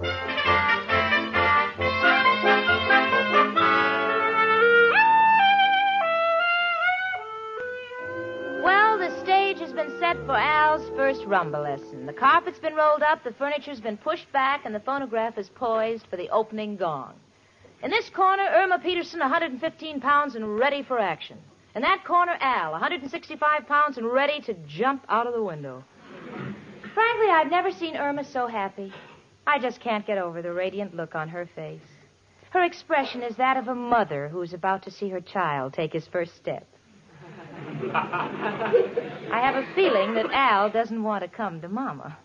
Well, 8.62 8.98
the 8.98 9.18
stage 9.24 9.60
has 9.60 9.72
been 9.72 9.98
set 9.98 10.18
for 10.26 10.36
Al's 10.36 10.90
first 10.98 11.22
rumba 11.22 11.64
lesson. 11.64 12.06
The 12.06 12.12
carpet's 12.12 12.60
been 12.60 12.76
rolled 12.76 13.02
up, 13.02 13.24
the 13.24 13.32
furniture's 13.32 13.80
been 13.80 13.96
pushed 13.96 14.30
back, 14.34 14.66
and 14.66 14.76
the 14.76 14.82
phonograph 14.82 15.38
is 15.38 15.48
poised 15.56 16.06
for 16.08 16.18
the 16.18 16.30
opening 16.32 16.76
gong. 16.76 17.14
In 17.82 17.92
this 17.92 18.10
corner, 18.10 18.44
Irma 18.44 18.80
Peterson, 18.80 19.22
115 19.22 20.02
pounds 20.02 20.36
and 20.36 20.60
ready 20.60 20.84
for 20.84 21.00
action. 21.00 21.38
In 21.78 21.84
that 21.84 22.04
corner, 22.06 22.36
Al, 22.42 22.72
165 22.72 23.68
pounds 23.68 24.00
and 24.00 24.08
ready 24.12 24.42
to 24.42 24.56
jump 24.68 25.06
out 25.10 25.28
of 25.28 25.34
the 25.36 25.44
window. 25.44 25.84
Frankly, 26.96 27.28
I've 27.30 27.52
never 27.52 27.70
seen 27.70 27.96
Irma 27.96 28.24
so 28.24 28.48
happy. 28.48 28.92
I 29.46 29.60
just 29.60 29.80
can't 29.80 30.04
get 30.04 30.18
over 30.18 30.42
the 30.42 30.52
radiant 30.52 30.96
look 30.96 31.14
on 31.14 31.30
her 31.30 31.48
face. 31.56 31.88
Her 32.50 32.64
expression 32.64 33.22
is 33.22 33.36
that 33.36 33.58
of 33.58 33.68
a 33.68 33.76
mother 33.76 34.28
who's 34.28 34.54
about 34.54 34.82
to 34.86 34.92
see 34.92 35.10
her 35.10 35.22
child 35.22 35.74
take 35.74 35.94
his 35.94 36.08
first 36.08 36.36
step. 36.36 36.66
I 37.94 39.40
have 39.40 39.64
a 39.64 39.76
feeling 39.76 40.16
that 40.16 40.32
Al 40.32 40.72
doesn't 40.72 41.04
want 41.04 41.24
to 41.26 41.30
come 41.30 41.62
to 41.62 41.70
Mama. 41.70 42.18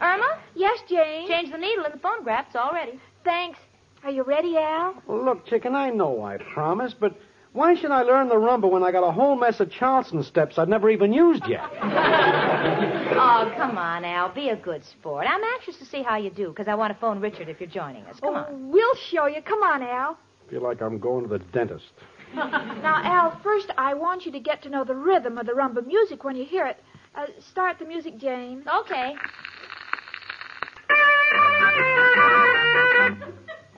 Irma? 0.00 0.38
Yes, 0.54 0.78
Jane? 0.88 1.28
Change 1.28 1.52
the 1.52 1.58
needle 1.58 1.84
in 1.84 1.92
the 1.92 1.98
phonograph. 1.98 2.46
It's 2.46 2.56
all 2.56 2.72
ready. 2.72 2.98
Thanks. 3.24 3.58
Are 4.04 4.10
you 4.10 4.22
ready, 4.22 4.56
Al? 4.56 4.94
Well, 5.06 5.22
look, 5.22 5.44
chicken, 5.44 5.74
I 5.74 5.90
know 5.90 6.24
I 6.24 6.38
promised, 6.38 6.98
but 6.98 7.14
why 7.52 7.74
should 7.74 7.90
I 7.90 8.02
learn 8.02 8.28
the 8.28 8.36
rumba 8.36 8.70
when 8.70 8.82
I 8.82 8.92
got 8.92 9.02
a 9.02 9.10
whole 9.10 9.36
mess 9.36 9.58
of 9.60 9.70
Charleston 9.70 10.22
steps 10.22 10.58
I've 10.58 10.68
never 10.68 10.88
even 10.90 11.12
used 11.12 11.46
yet? 11.46 11.62
Oh, 13.12 13.52
come 13.56 13.76
on, 13.76 14.04
Al. 14.04 14.32
Be 14.32 14.48
a 14.50 14.56
good 14.56 14.84
sport. 14.84 15.26
I'm 15.28 15.42
anxious 15.42 15.76
to 15.78 15.84
see 15.84 16.02
how 16.02 16.16
you 16.16 16.30
do, 16.30 16.48
because 16.48 16.68
I 16.68 16.74
want 16.74 16.92
to 16.94 16.98
phone 16.98 17.20
Richard 17.20 17.48
if 17.48 17.60
you're 17.60 17.68
joining 17.68 18.04
us. 18.04 18.18
Come 18.20 18.34
oh, 18.34 18.38
on. 18.38 18.70
We'll 18.70 18.94
show 18.94 19.26
you. 19.26 19.42
Come 19.42 19.62
on, 19.62 19.82
Al. 19.82 20.16
feel 20.48 20.62
like 20.62 20.80
I'm 20.80 20.98
going 20.98 21.24
to 21.24 21.28
the 21.28 21.38
dentist. 21.38 21.92
Now, 22.34 23.00
Al, 23.02 23.38
first 23.42 23.70
I 23.76 23.94
want 23.94 24.24
you 24.24 24.32
to 24.32 24.40
get 24.40 24.62
to 24.62 24.70
know 24.70 24.84
the 24.84 24.94
rhythm 24.94 25.36
of 25.38 25.46
the 25.46 25.52
rumba 25.52 25.84
music 25.84 26.22
when 26.22 26.36
you 26.36 26.44
hear 26.44 26.64
it. 26.66 26.78
Uh, 27.14 27.26
start 27.40 27.78
the 27.80 27.84
music, 27.84 28.16
Jane. 28.18 28.62
Okay. 28.82 29.14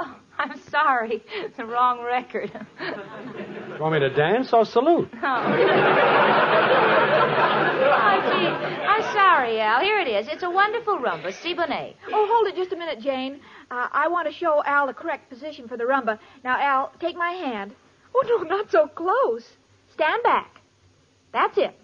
Oh, 0.00 0.16
I'm 0.38 0.58
sorry. 0.70 1.22
It's 1.34 1.56
the 1.56 1.64
wrong 1.64 2.02
record. 2.02 2.50
You 3.82 3.90
want 3.90 4.00
me 4.00 4.08
to 4.08 4.14
dance 4.14 4.52
or 4.52 4.64
salute? 4.64 5.10
Oh. 5.24 5.42
oh, 7.94 8.20
gee. 8.30 8.46
I'm 8.46 9.02
sorry, 9.12 9.60
Al. 9.60 9.80
Here 9.80 9.98
it 9.98 10.06
is. 10.06 10.28
It's 10.28 10.44
a 10.44 10.50
wonderful 10.50 10.98
rumba, 10.98 11.32
Siboney. 11.32 11.94
Oh, 12.12 12.26
hold 12.30 12.46
it 12.46 12.54
just 12.54 12.72
a 12.72 12.76
minute, 12.76 13.00
Jane. 13.00 13.40
Uh, 13.72 13.88
I 13.90 14.06
want 14.06 14.28
to 14.28 14.32
show 14.32 14.62
Al 14.64 14.86
the 14.86 14.92
correct 14.92 15.28
position 15.28 15.66
for 15.66 15.76
the 15.76 15.82
rumba. 15.82 16.20
Now, 16.44 16.60
Al, 16.60 16.92
take 17.00 17.16
my 17.16 17.32
hand. 17.32 17.74
Oh, 18.14 18.22
no, 18.24 18.44
not 18.48 18.70
so 18.70 18.86
close. 18.86 19.44
Stand 19.94 20.22
back. 20.22 20.60
That's 21.32 21.58
it. 21.58 21.74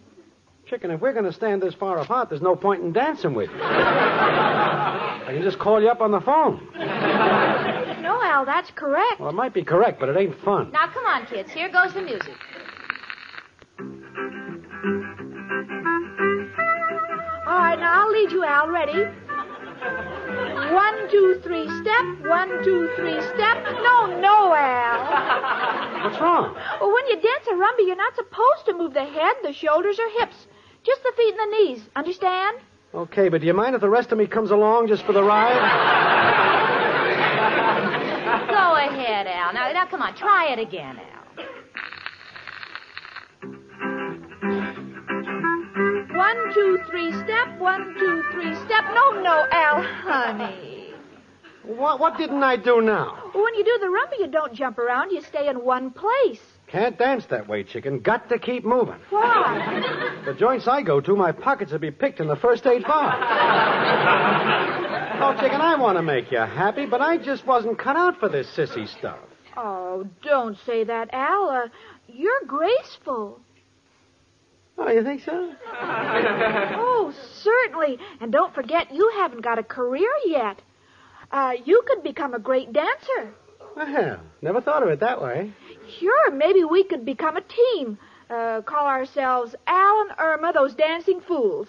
Chicken, 0.66 0.92
if 0.92 1.00
we're 1.00 1.12
going 1.14 1.24
to 1.24 1.32
stand 1.32 1.62
this 1.62 1.74
far 1.74 1.98
apart, 1.98 2.28
there's 2.28 2.42
no 2.42 2.54
point 2.54 2.84
in 2.84 2.92
dancing 2.92 3.34
with 3.34 3.50
you. 3.50 3.56
I 3.62 5.30
can 5.32 5.42
just 5.42 5.58
call 5.58 5.82
you 5.82 5.88
up 5.88 6.00
on 6.00 6.12
the 6.12 6.20
phone. 6.20 6.68
Al, 8.38 8.44
that's 8.44 8.70
correct. 8.70 9.18
Well, 9.18 9.31
it 9.31 9.35
might 9.35 9.53
be 9.53 9.64
correct, 9.64 9.98
but 9.98 10.09
it 10.09 10.16
ain't 10.16 10.38
fun. 10.44 10.70
Now, 10.70 10.87
come 10.87 11.05
on, 11.07 11.27
kids. 11.27 11.51
Here 11.51 11.68
goes 11.68 11.92
the 11.92 12.03
music. 12.03 12.37
All 17.48 17.59
right, 17.59 17.77
now 17.81 18.05
I'll 18.05 18.12
lead 18.12 18.31
you, 18.31 18.44
Al. 18.44 18.68
Ready? 18.68 19.03
One, 20.72 21.11
two, 21.11 21.40
three, 21.42 21.66
step. 21.83 22.05
One, 22.29 22.62
two, 22.62 22.88
three, 22.94 23.20
step. 23.35 23.59
No, 23.83 24.20
no, 24.20 24.55
Al. 24.55 26.05
What's 26.05 26.20
wrong? 26.20 26.55
Well, 26.81 26.92
when 26.94 27.07
you 27.09 27.14
dance 27.14 27.46
a 27.51 27.55
rumba, 27.55 27.87
you're 27.88 27.96
not 27.96 28.14
supposed 28.14 28.66
to 28.66 28.72
move 28.74 28.94
the 28.94 29.05
head, 29.05 29.35
the 29.42 29.53
shoulders, 29.53 29.98
or 29.98 30.20
hips. 30.20 30.46
Just 30.85 31.03
the 31.03 31.12
feet 31.16 31.35
and 31.37 31.53
the 31.53 31.57
knees. 31.57 31.88
Understand? 31.96 32.59
Okay, 32.94 33.31
but 33.31 33.40
do 33.40 33.48
you 33.48 33.55
mind 33.55 33.74
if 33.74 33.81
the 33.81 33.90
rest 33.90 34.12
of 34.12 34.18
me 34.18 34.29
comes 34.29 34.53
along 34.53 34.87
just 34.87 35.05
for 35.05 35.12
the 35.12 35.24
ride? 35.24 36.55
Go 38.29 38.74
ahead, 38.77 39.27
Al. 39.27 39.53
Now, 39.53 39.72
now, 39.72 39.78
come 39.90 40.03
on. 40.03 40.14
Try 40.14 40.53
it 40.53 40.59
again, 40.59 40.98
Al. 40.98 41.18
One, 46.16 46.55
two, 46.55 46.79
three, 46.90 47.12
step. 47.12 47.59
One, 47.59 47.94
two, 47.98 48.22
three, 48.33 48.55
step. 48.57 48.85
No, 48.94 49.22
no, 49.22 49.46
Al, 49.51 49.83
honey. 49.83 50.92
What, 51.64 52.01
what 52.01 52.16
didn't 52.16 52.42
I 52.42 52.57
do 52.57 52.81
now? 52.81 53.31
When 53.35 53.55
you 53.55 53.64
do 53.64 53.79
the 53.81 53.87
rumba, 53.87 54.18
you 54.18 54.27
don't 54.27 54.55
jump 54.55 54.79
around. 54.79 55.11
You 55.11 55.20
stay 55.20 55.48
in 55.48 55.64
one 55.64 55.90
place. 55.90 56.40
Can't 56.66 56.98
dance 56.98 57.27
that 57.27 57.46
way, 57.46 57.62
chicken. 57.62 58.01
Got 58.01 58.29
to 58.31 58.38
keep 58.38 58.64
moving. 58.64 58.96
Why? 59.11 60.20
The 60.24 60.35
joints 60.35 60.66
I 60.66 60.83
go 60.83 61.01
to, 61.01 61.14
my 61.14 61.33
pockets 61.33 61.72
would 61.72 61.81
be 61.81 61.90
picked 61.90 62.20
in 62.20 62.27
the 62.27 62.37
first 62.37 62.66
aid 62.66 62.85
box. 62.85 63.16
oh, 65.20 65.35
chicken, 65.40 65.61
I 65.61 65.77
want 65.79 65.98
to 65.98 66.03
make 66.03 66.31
you 66.31 66.38
happy, 66.38 66.87
but 66.87 67.01
I 67.03 67.18
just 67.18 67.46
wasn't 67.46 67.79
cut 67.79 67.96
out 67.96 68.18
for 68.18 68.29
this 68.29 68.46
sissy 68.57 68.88
stuff. 68.98 69.18
Oh, 69.61 70.07
don't 70.23 70.57
say 70.64 70.85
that, 70.85 71.12
Al. 71.12 71.51
Uh, 71.51 71.68
you're 72.07 72.42
graceful. 72.47 73.40
Oh, 74.79 74.88
you 74.88 75.03
think 75.03 75.25
so? 75.25 75.53
oh, 75.73 77.12
certainly. 77.42 77.99
And 78.21 78.31
don't 78.31 78.55
forget, 78.55 78.94
you 78.94 79.11
haven't 79.16 79.40
got 79.40 79.59
a 79.59 79.64
career 79.64 80.12
yet. 80.27 80.62
Uh, 81.33 81.55
you 81.64 81.83
could 81.88 82.05
become 82.05 82.35
a 82.35 82.38
great 82.38 82.73
dancer. 82.73 83.35
Well, 83.75 84.21
never 84.42 84.61
thought 84.61 84.85
of 84.85 84.90
it 84.90 85.01
that 85.01 85.21
way. 85.21 85.53
Sure, 85.99 86.31
maybe 86.31 86.62
we 86.62 86.85
could 86.85 87.05
become 87.05 87.37
a 87.37 87.42
team. 87.42 87.99
Uh, 88.31 88.61
call 88.62 88.87
ourselves 88.87 89.57
Al 89.66 90.03
and 90.03 90.11
Irma, 90.18 90.53
those 90.53 90.77
dancing 90.77 91.21
fools. 91.21 91.66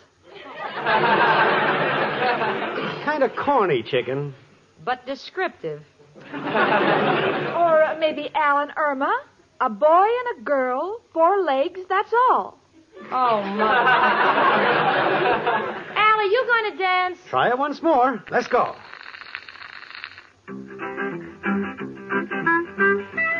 Kind 3.04 3.23
of 3.23 3.36
corny, 3.36 3.82
chicken. 3.82 4.36
But 4.86 5.08
descriptive. 5.08 5.82
Or 7.99 8.07
maybe 8.07 8.29
Al 8.33 8.59
and 8.59 8.71
Irma, 8.77 9.13
a 9.59 9.69
boy 9.69 10.07
and 10.07 10.39
a 10.39 10.43
girl, 10.43 11.01
four 11.12 11.43
legs, 11.43 11.81
that's 11.89 12.13
all. 12.13 12.57
Oh, 13.12 13.41
my. 13.41 13.75
Al, 15.97 16.19
are 16.19 16.23
you 16.23 16.45
going 16.45 16.71
to 16.71 16.77
dance? 16.77 17.19
Try 17.29 17.49
it 17.49 17.57
once 17.57 17.83
more. 17.83 18.23
Let's 18.31 18.47
go. 18.47 18.73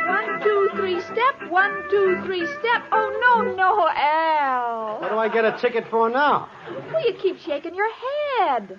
One, 0.08 0.42
two, 0.44 0.70
three, 0.76 1.00
step. 1.04 1.50
One, 1.50 1.82
two, 1.90 2.22
three, 2.26 2.46
step. 2.46 2.84
Oh, 2.92 3.18
no, 3.24 3.56
no, 3.56 3.88
Al. 3.88 5.00
What 5.00 5.10
do 5.10 5.18
I 5.18 5.30
get 5.30 5.46
a 5.46 5.58
ticket 5.58 5.86
for 5.90 6.10
now? 6.10 6.50
Well, 6.92 7.08
you 7.08 7.14
keep 7.14 7.40
shaking 7.40 7.76
your 7.76 7.90
head. 7.94 8.78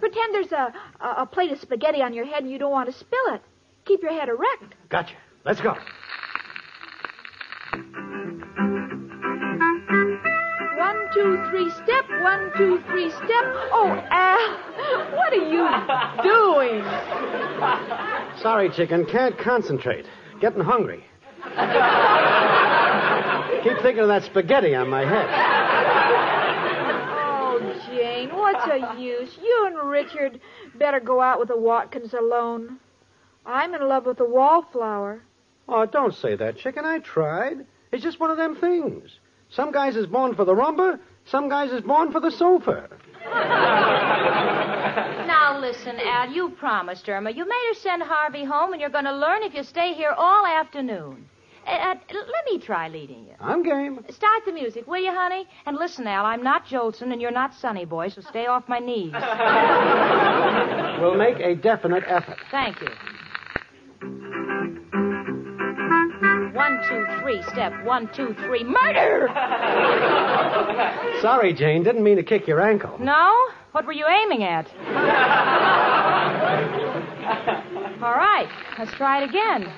Pretend 0.00 0.34
there's 0.34 0.52
a, 0.52 0.72
a, 0.98 1.08
a 1.18 1.26
plate 1.26 1.52
of 1.52 1.60
spaghetti 1.60 2.00
on 2.00 2.14
your 2.14 2.24
head 2.24 2.42
and 2.42 2.50
you 2.50 2.56
don't 2.58 2.72
want 2.72 2.90
to 2.90 2.98
spill 2.98 3.34
it. 3.34 3.42
Keep 3.90 4.02
your 4.04 4.12
head 4.12 4.28
erect. 4.28 4.76
Gotcha. 4.88 5.16
Let's 5.44 5.60
go. 5.60 5.74
One, 10.78 11.08
two, 11.12 11.42
three, 11.50 11.68
step. 11.70 12.04
One, 12.22 12.52
two, 12.56 12.80
three, 12.88 13.10
step. 13.10 13.44
Oh, 13.72 14.00
Al, 14.12 15.16
what 15.16 15.32
are 15.32 15.42
you 15.42 15.66
doing? 16.22 16.84
Sorry, 18.40 18.70
chicken. 18.70 19.06
Can't 19.06 19.36
concentrate. 19.36 20.06
Getting 20.40 20.62
hungry. 20.62 21.04
Keep 23.64 23.82
thinking 23.82 24.02
of 24.02 24.08
that 24.08 24.22
spaghetti 24.26 24.76
on 24.76 24.88
my 24.88 25.00
head. 25.00 25.26
Oh, 27.12 27.82
Jane, 27.88 28.28
what's 28.36 28.64
the 28.66 29.00
use? 29.02 29.36
You 29.42 29.64
and 29.66 29.90
Richard 29.90 30.40
better 30.78 31.00
go 31.00 31.20
out 31.20 31.40
with 31.40 31.48
the 31.48 31.58
Watkins 31.58 32.14
alone. 32.14 32.78
I'm 33.46 33.74
in 33.74 33.88
love 33.88 34.06
with 34.06 34.18
the 34.18 34.24
wallflower. 34.28 35.22
Oh, 35.68 35.86
don't 35.86 36.14
say 36.14 36.36
that, 36.36 36.56
chicken. 36.58 36.84
I 36.84 36.98
tried. 36.98 37.66
It's 37.92 38.02
just 38.02 38.20
one 38.20 38.30
of 38.30 38.36
them 38.36 38.56
things. 38.56 39.18
Some 39.50 39.72
guys 39.72 39.96
is 39.96 40.06
born 40.06 40.34
for 40.34 40.44
the 40.44 40.54
rumba, 40.54 41.00
some 41.24 41.48
guys 41.48 41.72
is 41.72 41.80
born 41.82 42.12
for 42.12 42.20
the 42.20 42.30
sofa. 42.30 42.88
Now 45.26 45.58
listen, 45.60 45.96
Al, 46.00 46.30
you 46.30 46.50
promised 46.50 47.08
Irma. 47.08 47.30
You 47.30 47.44
made 47.46 47.64
her 47.68 47.74
send 47.74 48.02
Harvey 48.02 48.44
home, 48.44 48.72
and 48.72 48.80
you're 48.80 48.90
going 48.90 49.04
to 49.04 49.14
learn 49.14 49.42
if 49.42 49.54
you 49.54 49.62
stay 49.62 49.92
here 49.94 50.12
all 50.16 50.44
afternoon. 50.46 51.28
Uh, 51.66 51.70
uh, 51.70 51.94
let 52.10 52.44
me 52.50 52.58
try 52.58 52.88
leading 52.88 53.24
you. 53.24 53.34
I'm 53.40 53.62
game. 53.62 54.04
Start 54.10 54.44
the 54.46 54.52
music, 54.52 54.86
will 54.88 55.02
you, 55.02 55.12
honey? 55.12 55.46
And 55.66 55.76
listen, 55.76 56.06
Al, 56.06 56.24
I'm 56.26 56.42
not 56.42 56.66
Jolson, 56.66 57.12
and 57.12 57.20
you're 57.20 57.30
not 57.30 57.54
Sonny 57.54 57.84
Boy, 57.84 58.08
so 58.08 58.20
stay 58.22 58.46
off 58.46 58.68
my 58.68 58.78
knees. 58.78 59.12
We'll 61.00 61.14
make 61.14 61.38
a 61.40 61.54
definite 61.54 62.04
effort. 62.06 62.36
Thank 62.50 62.80
you. 62.82 62.88
One, 66.54 66.80
two, 66.88 67.04
three, 67.20 67.42
step. 67.42 67.72
One, 67.84 68.08
two, 68.14 68.34
three, 68.46 68.64
murder! 68.64 69.28
Sorry, 71.20 71.52
Jane. 71.52 71.82
Didn't 71.82 72.02
mean 72.02 72.16
to 72.16 72.22
kick 72.22 72.46
your 72.46 72.62
ankle. 72.62 72.96
No? 72.98 73.34
What 73.72 73.84
were 73.86 73.92
you 73.92 74.06
aiming 74.06 74.42
at? 74.42 74.66
All 78.02 78.14
right, 78.14 78.48
let's 78.78 78.92
try 78.92 79.22
it 79.22 79.28
again. 79.28 79.70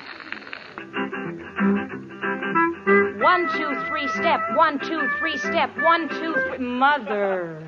One, 3.20 3.48
two, 3.56 3.80
three, 3.88 4.06
step. 4.08 4.40
One, 4.54 4.78
two, 4.80 5.08
three, 5.18 5.36
step. 5.38 5.70
One, 5.80 6.08
two, 6.08 6.34
three. 6.48 6.58
Mother. 6.58 7.58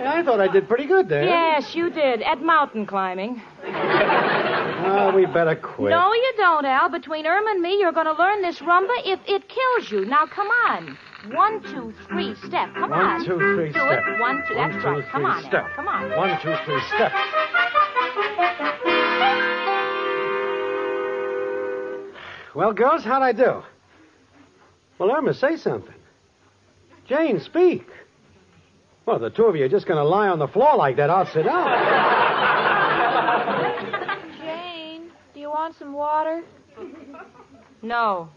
I 0.00 0.22
thought 0.22 0.40
I 0.40 0.48
did 0.48 0.68
pretty 0.68 0.86
good 0.86 1.08
there. 1.08 1.24
Yes, 1.24 1.74
you 1.74 1.90
did. 1.90 2.22
At 2.22 2.42
mountain 2.42 2.86
climbing. 2.86 3.40
Oh, 4.88 5.12
we 5.14 5.26
better 5.26 5.54
quit. 5.56 5.90
No, 5.90 6.12
you 6.12 6.32
don't, 6.36 6.64
Al. 6.64 6.88
Between 6.88 7.26
Irma 7.26 7.50
and 7.50 7.60
me, 7.62 7.78
you're 7.80 7.92
going 7.92 8.06
to 8.06 8.12
learn 8.12 8.40
this 8.42 8.58
rumba 8.60 8.94
if 9.04 9.20
it 9.26 9.48
kills 9.48 9.90
you. 9.90 10.04
Now, 10.04 10.26
come 10.26 10.48
on. 10.48 10.96
One, 11.32 11.60
two, 11.62 11.92
three, 12.08 12.34
step. 12.46 12.72
Come 12.74 12.90
One, 12.90 12.92
on. 12.92 13.24
two, 13.24 13.36
three, 13.38 13.66
Do 13.72 13.80
step. 13.80 14.02
it. 14.06 14.20
One, 14.20 14.42
two. 14.48 14.54
That's 14.54 14.76
two, 14.82 14.88
right. 14.88 15.04
Come 15.10 15.24
on, 15.26 15.42
step. 15.42 15.64
Al. 15.64 15.74
Come 15.74 15.88
on. 15.88 16.10
One, 16.16 16.38
two, 16.40 16.54
three, 16.64 16.80
step. 16.94 17.12
Well, 22.54 22.72
girls, 22.72 23.04
how'd 23.04 23.22
I 23.22 23.32
do? 23.32 23.62
Well, 24.98 25.10
Irma, 25.12 25.34
say 25.34 25.56
something. 25.58 25.92
Jane, 27.06 27.38
speak. 27.40 27.86
Well, 29.04 29.18
the 29.18 29.28
two 29.28 29.44
of 29.44 29.54
you 29.56 29.64
are 29.66 29.68
just 29.68 29.86
going 29.86 29.98
to 29.98 30.04
lie 30.04 30.28
on 30.28 30.38
the 30.38 30.48
floor 30.48 30.74
like 30.76 30.96
that. 30.96 31.10
I'll 31.10 31.26
sit 31.26 31.44
down. 31.44 31.66
Jane, 34.40 35.10
do 35.34 35.40
you 35.40 35.50
want 35.66 35.78
some 35.80 35.92
water? 35.94 36.44
No. 37.82 38.28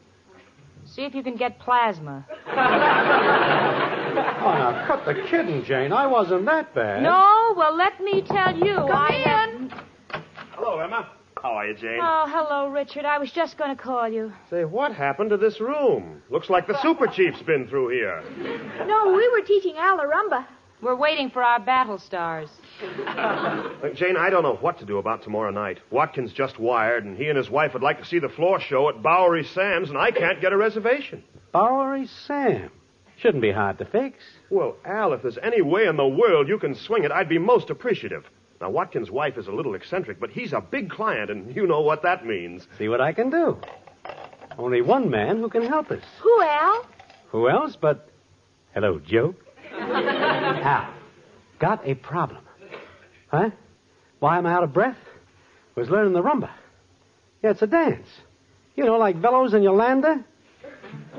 See 0.85 1.03
if 1.03 1.13
you 1.13 1.21
can 1.21 1.35
get 1.35 1.59
plasma. 1.59 2.25
Oh, 4.41 4.53
now, 4.53 4.87
cut 4.87 5.05
the 5.05 5.13
kidding, 5.29 5.63
Jane. 5.63 5.91
I 5.93 6.07
wasn't 6.07 6.45
that 6.45 6.73
bad. 6.73 7.03
No? 7.03 7.53
Well, 7.55 7.75
let 7.75 7.99
me 8.01 8.21
tell 8.21 8.55
you. 8.57 8.73
Come 8.75 8.91
I 8.91 9.47
in. 9.53 9.69
have- 9.69 10.23
Hello, 10.53 10.79
Emma. 10.79 11.09
How 11.41 11.51
are 11.51 11.67
you, 11.67 11.75
Jane? 11.75 11.99
Oh, 12.01 12.25
hello, 12.27 12.69
Richard. 12.69 13.05
I 13.05 13.17
was 13.19 13.31
just 13.31 13.57
going 13.57 13.75
to 13.75 13.81
call 13.81 14.09
you. 14.09 14.33
Say, 14.49 14.63
what 14.65 14.93
happened 14.93 15.29
to 15.29 15.37
this 15.37 15.59
room? 15.61 16.21
Looks 16.29 16.49
like 16.49 16.67
the 16.67 16.81
Super 16.81 17.07
Chief's 17.07 17.41
been 17.43 17.67
through 17.67 17.89
here. 17.89 18.23
No, 18.87 19.13
we 19.13 19.29
were 19.29 19.45
teaching 19.45 19.75
Al 19.77 19.97
the 19.97 20.03
rumba. 20.03 20.45
We're 20.81 20.95
waiting 20.95 21.29
for 21.29 21.43
our 21.43 21.59
battle 21.59 21.97
stars. 21.99 22.49
Look, 23.83 23.95
Jane, 23.95 24.15
I 24.15 24.29
don't 24.29 24.43
know 24.43 24.55
what 24.55 24.79
to 24.79 24.85
do 24.85 24.97
about 24.97 25.23
tomorrow 25.23 25.51
night. 25.51 25.79
Watkins 25.91 26.31
just 26.31 26.57
wired, 26.57 27.03
and 27.03 27.17
he 27.17 27.27
and 27.27 27.37
his 27.37 27.49
wife 27.49 27.73
would 27.73 27.83
like 27.83 27.99
to 27.99 28.05
see 28.05 28.19
the 28.19 28.29
floor 28.29 28.61
show 28.61 28.87
at 28.87 29.03
Bowery 29.03 29.43
Sam's, 29.43 29.89
and 29.89 29.97
I 29.97 30.11
can't 30.11 30.39
get 30.39 30.53
a 30.53 30.57
reservation. 30.57 31.23
Bowery 31.51 32.07
Sam. 32.07 32.71
Shouldn't 33.17 33.41
be 33.41 33.51
hard 33.51 33.77
to 33.79 33.85
fix. 33.85 34.23
Well, 34.49 34.77
Al, 34.85 35.11
if 35.11 35.21
there's 35.21 35.37
any 35.43 35.61
way 35.61 35.85
in 35.87 35.97
the 35.97 36.07
world 36.07 36.47
you 36.47 36.57
can 36.57 36.73
swing 36.73 37.03
it, 37.03 37.11
I'd 37.11 37.27
be 37.27 37.37
most 37.37 37.69
appreciative. 37.69 38.23
Now, 38.61 38.69
Watkins' 38.69 39.11
wife 39.11 39.37
is 39.37 39.47
a 39.47 39.51
little 39.51 39.75
eccentric, 39.75 40.19
but 40.19 40.29
he's 40.29 40.53
a 40.53 40.61
big 40.61 40.89
client, 40.89 41.29
and 41.29 41.53
you 41.53 41.67
know 41.67 41.81
what 41.81 42.03
that 42.03 42.25
means. 42.25 42.67
See 42.77 42.87
what 42.87 43.01
I 43.01 43.11
can 43.11 43.29
do. 43.29 43.57
Only 44.57 44.81
one 44.81 45.09
man 45.09 45.37
who 45.39 45.49
can 45.49 45.65
help 45.65 45.91
us. 45.91 46.03
Who, 46.21 46.41
Al? 46.41 46.85
Who 47.29 47.49
else 47.49 47.75
but. 47.75 48.09
Hello, 48.73 48.99
Joe. 48.99 49.35
Al. 49.73 50.93
Got 51.59 51.87
a 51.87 51.95
problem. 51.95 52.43
Huh? 53.27 53.49
Why 54.19 54.37
am 54.37 54.45
I 54.45 54.53
out 54.53 54.63
of 54.63 54.73
breath? 54.73 54.97
Was 55.75 55.89
learning 55.89 56.13
the 56.13 56.21
rumba. 56.21 56.49
Yeah, 57.43 57.51
it's 57.51 57.61
a 57.61 57.67
dance. 57.67 58.07
You 58.75 58.85
know, 58.85 58.97
like 58.97 59.17
Veloz 59.17 59.53
and 59.53 59.63
Yolanda? 59.63 60.23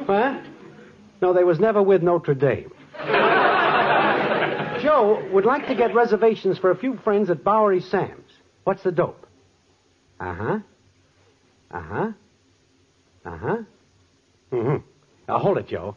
Huh? 0.07 0.41
No, 1.23 1.33
they 1.33 1.45
was 1.45 1.59
never 1.59 1.83
with 1.83 2.03
Notre 2.03 2.35
Dame. 2.35 2.73
Joe 4.83 5.29
would 5.33 5.45
like 5.45 5.67
to 5.69 5.75
get 5.75 5.95
reservations 5.95 6.59
for 6.59 6.71
a 6.71 6.77
few 6.77 6.97
friends 6.99 7.31
at 7.31 7.45
Bowery 7.45 7.81
Sam's. 7.81 8.31
What's 8.65 8.83
the 8.83 8.93
dope? 8.93 9.27
Uh 10.19 10.35
huh. 10.35 10.59
Uh 11.71 11.81
huh. 11.81 12.13
Uh 13.25 13.37
huh. 13.37 13.57
Mm 14.53 14.63
hmm. 14.63 14.77
Now 15.29 15.39
hold 15.39 15.59
it, 15.59 15.69
Joe. 15.69 15.97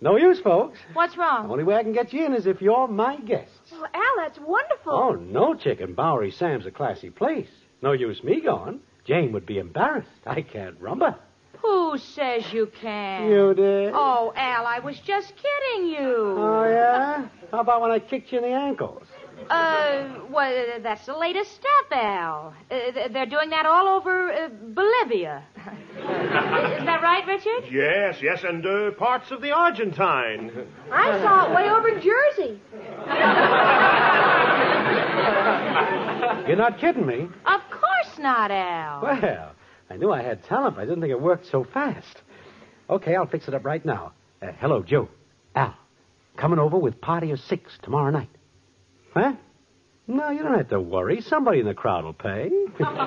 No 0.00 0.16
use, 0.16 0.38
folks. 0.40 0.78
What's 0.92 1.16
wrong? 1.16 1.46
The 1.48 1.52
only 1.52 1.64
way 1.64 1.74
I 1.74 1.82
can 1.82 1.92
get 1.92 2.12
you 2.12 2.24
in 2.24 2.32
is 2.34 2.46
if 2.46 2.62
you're 2.62 2.86
my 2.86 3.16
guests. 3.16 3.72
Well, 3.72 3.84
oh, 3.92 3.98
Al, 3.98 4.24
that's 4.24 4.38
wonderful. 4.38 4.92
Oh, 4.92 5.12
no, 5.14 5.54
chicken. 5.54 5.94
Bowery 5.94 6.30
Sam's 6.30 6.66
a 6.66 6.70
classy 6.70 7.10
place. 7.10 7.48
No 7.82 7.92
use 7.92 8.22
me 8.22 8.40
going. 8.40 8.80
Jane 9.04 9.32
would 9.32 9.46
be 9.46 9.58
embarrassed. 9.58 10.08
I 10.26 10.42
can't 10.42 10.80
rumba. 10.80 11.16
Who 11.62 11.98
says 11.98 12.52
you 12.52 12.70
can? 12.80 13.28
You 13.28 13.54
did. 13.54 13.92
Oh, 13.92 14.32
Al, 14.36 14.66
I 14.66 14.78
was 14.78 14.98
just 15.00 15.32
kidding 15.34 15.88
you. 15.88 16.36
Oh, 16.38 16.64
yeah? 16.64 17.28
How 17.50 17.60
about 17.60 17.80
when 17.80 17.90
I 17.90 17.98
kicked 17.98 18.30
you 18.30 18.38
in 18.38 18.44
the 18.44 18.56
ankles? 18.56 19.02
Uh, 19.50 20.20
well, 20.30 20.80
that's 20.82 21.06
the 21.06 21.16
latest 21.16 21.52
step, 21.54 21.92
Al. 21.92 22.54
Uh, 22.70 23.08
they're 23.10 23.26
doing 23.26 23.50
that 23.50 23.66
all 23.66 23.88
over 23.88 24.30
uh, 24.32 24.48
Bolivia. 24.48 25.42
Is 25.96 26.84
that 26.84 27.00
right, 27.02 27.26
Richard? 27.26 27.64
Yes, 27.72 28.18
yes, 28.22 28.44
and 28.44 28.64
uh, 28.66 28.90
parts 28.92 29.30
of 29.30 29.40
the 29.40 29.50
Argentine. 29.52 30.50
I 30.92 31.18
saw 31.20 31.50
it 31.50 31.54
way 31.56 31.70
over 31.70 31.88
in 31.88 32.00
Jersey. 32.00 32.60
You're 36.46 36.56
not 36.56 36.78
kidding 36.78 37.06
me. 37.06 37.28
Of 37.46 37.60
course 37.70 38.18
not, 38.18 38.50
Al. 38.50 39.02
Well, 39.02 39.52
I 39.90 39.96
knew 39.96 40.12
I 40.12 40.22
had 40.22 40.44
talent, 40.44 40.76
but 40.76 40.82
I 40.82 40.84
didn't 40.84 41.00
think 41.00 41.10
it 41.10 41.20
worked 41.20 41.46
so 41.46 41.64
fast. 41.64 42.22
Okay, 42.90 43.14
I'll 43.16 43.26
fix 43.26 43.48
it 43.48 43.54
up 43.54 43.64
right 43.64 43.84
now. 43.84 44.12
Uh, 44.40 44.52
hello, 44.60 44.82
Joe. 44.82 45.08
Al, 45.54 45.74
coming 46.36 46.58
over 46.58 46.78
with 46.78 47.00
party 47.00 47.30
of 47.32 47.40
six 47.40 47.78
tomorrow 47.82 48.10
night. 48.10 48.28
Huh? 49.18 49.32
No, 50.06 50.30
you 50.30 50.44
don't 50.44 50.56
have 50.56 50.68
to 50.68 50.80
worry. 50.80 51.20
Somebody 51.20 51.58
in 51.60 51.66
the 51.66 51.74
crowd 51.74 52.04
will 52.04 52.12
pay. 52.12 52.50
Goodbye, 52.78 53.00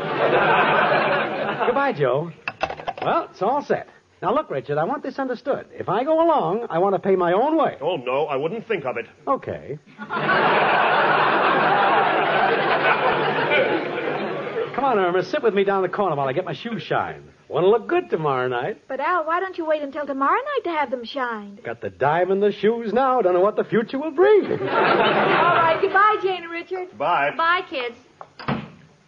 Joe. 1.97 2.31
Well, 3.01 3.29
it's 3.31 3.41
all 3.41 3.63
set. 3.63 3.87
Now, 4.21 4.35
look, 4.35 4.51
Richard, 4.51 4.77
I 4.77 4.83
want 4.83 5.03
this 5.03 5.17
understood. 5.17 5.67
If 5.71 5.87
I 5.87 6.03
go 6.03 6.21
along, 6.23 6.67
I 6.69 6.79
want 6.79 6.95
to 6.95 6.99
pay 6.99 7.15
my 7.15 7.31
own 7.33 7.57
way. 7.57 7.77
Oh, 7.81 7.95
no, 7.95 8.25
I 8.25 8.35
wouldn't 8.35 8.67
think 8.67 8.83
of 8.85 8.97
it. 8.97 9.05
Okay. 9.25 9.79
Come 14.75 14.85
on, 14.85 14.99
Irma, 14.99 15.23
sit 15.23 15.41
with 15.41 15.53
me 15.53 15.63
down 15.63 15.81
the 15.81 15.89
corner 15.89 16.15
while 16.15 16.27
I 16.27 16.33
get 16.33 16.45
my 16.45 16.53
shoes 16.53 16.83
shined. 16.83 17.23
Want 17.51 17.65
to 17.65 17.69
look 17.69 17.85
good 17.89 18.09
tomorrow 18.09 18.47
night. 18.47 18.81
But, 18.87 19.01
Al, 19.01 19.25
why 19.25 19.41
don't 19.41 19.57
you 19.57 19.65
wait 19.65 19.81
until 19.81 20.05
tomorrow 20.05 20.39
night 20.39 20.63
to 20.63 20.69
have 20.69 20.89
them 20.89 21.03
shined? 21.03 21.61
Got 21.65 21.81
the 21.81 21.89
dime 21.89 22.31
in 22.31 22.39
the 22.39 22.53
shoes 22.53 22.93
now. 22.93 23.21
Don't 23.21 23.33
know 23.33 23.41
what 23.41 23.57
the 23.57 23.65
future 23.65 23.99
will 23.99 24.11
bring. 24.11 24.45
All 24.51 24.57
right, 24.57 25.77
goodbye, 25.81 26.15
Jane 26.23 26.43
and 26.43 26.51
Richard. 26.51 26.97
Bye. 26.97 27.31
Bye, 27.35 27.63
kids. 27.69 27.97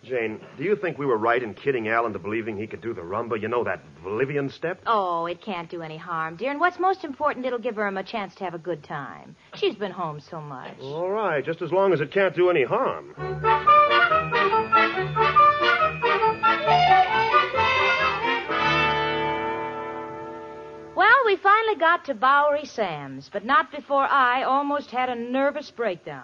Jane, 0.04 0.42
do 0.58 0.66
you 0.66 0.76
think 0.76 0.98
we 0.98 1.06
were 1.06 1.18
right 1.18 1.42
in 1.42 1.54
kidding 1.54 1.88
Al 1.88 2.06
into 2.06 2.20
believing 2.20 2.58
he 2.58 2.68
could 2.68 2.82
do 2.82 2.94
the 2.94 3.00
rumba? 3.00 3.42
You 3.42 3.48
know 3.48 3.64
that 3.64 3.80
Bolivian 4.04 4.50
step? 4.50 4.82
Oh, 4.86 5.26
it 5.28 5.42
can't 5.42 5.70
do 5.70 5.82
any 5.82 5.96
harm, 5.96 6.36
dear. 6.36 6.52
And 6.52 6.60
what's 6.60 6.78
most 6.78 7.06
important, 7.06 7.46
it'll 7.46 7.60
give 7.60 7.78
Irma 7.78 8.02
a 8.02 8.04
chance 8.04 8.36
to 8.36 8.44
have 8.44 8.54
a 8.54 8.58
good 8.60 8.84
time. 8.84 9.38
She's 9.56 9.76
been 9.76 9.94
home 9.94 10.20
so 10.20 10.42
much. 10.42 10.78
All 10.82 11.10
right, 11.10 11.46
just 11.46 11.62
as 11.62 11.72
long 11.72 11.94
as 11.94 12.02
it 12.02 12.12
can't 12.12 12.36
do 12.36 12.50
any 12.50 12.66
harm. 12.66 13.16
Finally 21.44 21.76
got 21.76 22.06
to 22.06 22.14
Bowery 22.14 22.66
Sam's, 22.66 23.30
but 23.32 23.44
not 23.44 23.70
before 23.70 24.06
I 24.06 24.44
almost 24.44 24.90
had 24.90 25.10
a 25.10 25.16
nervous 25.16 25.70
breakdown. 25.70 26.24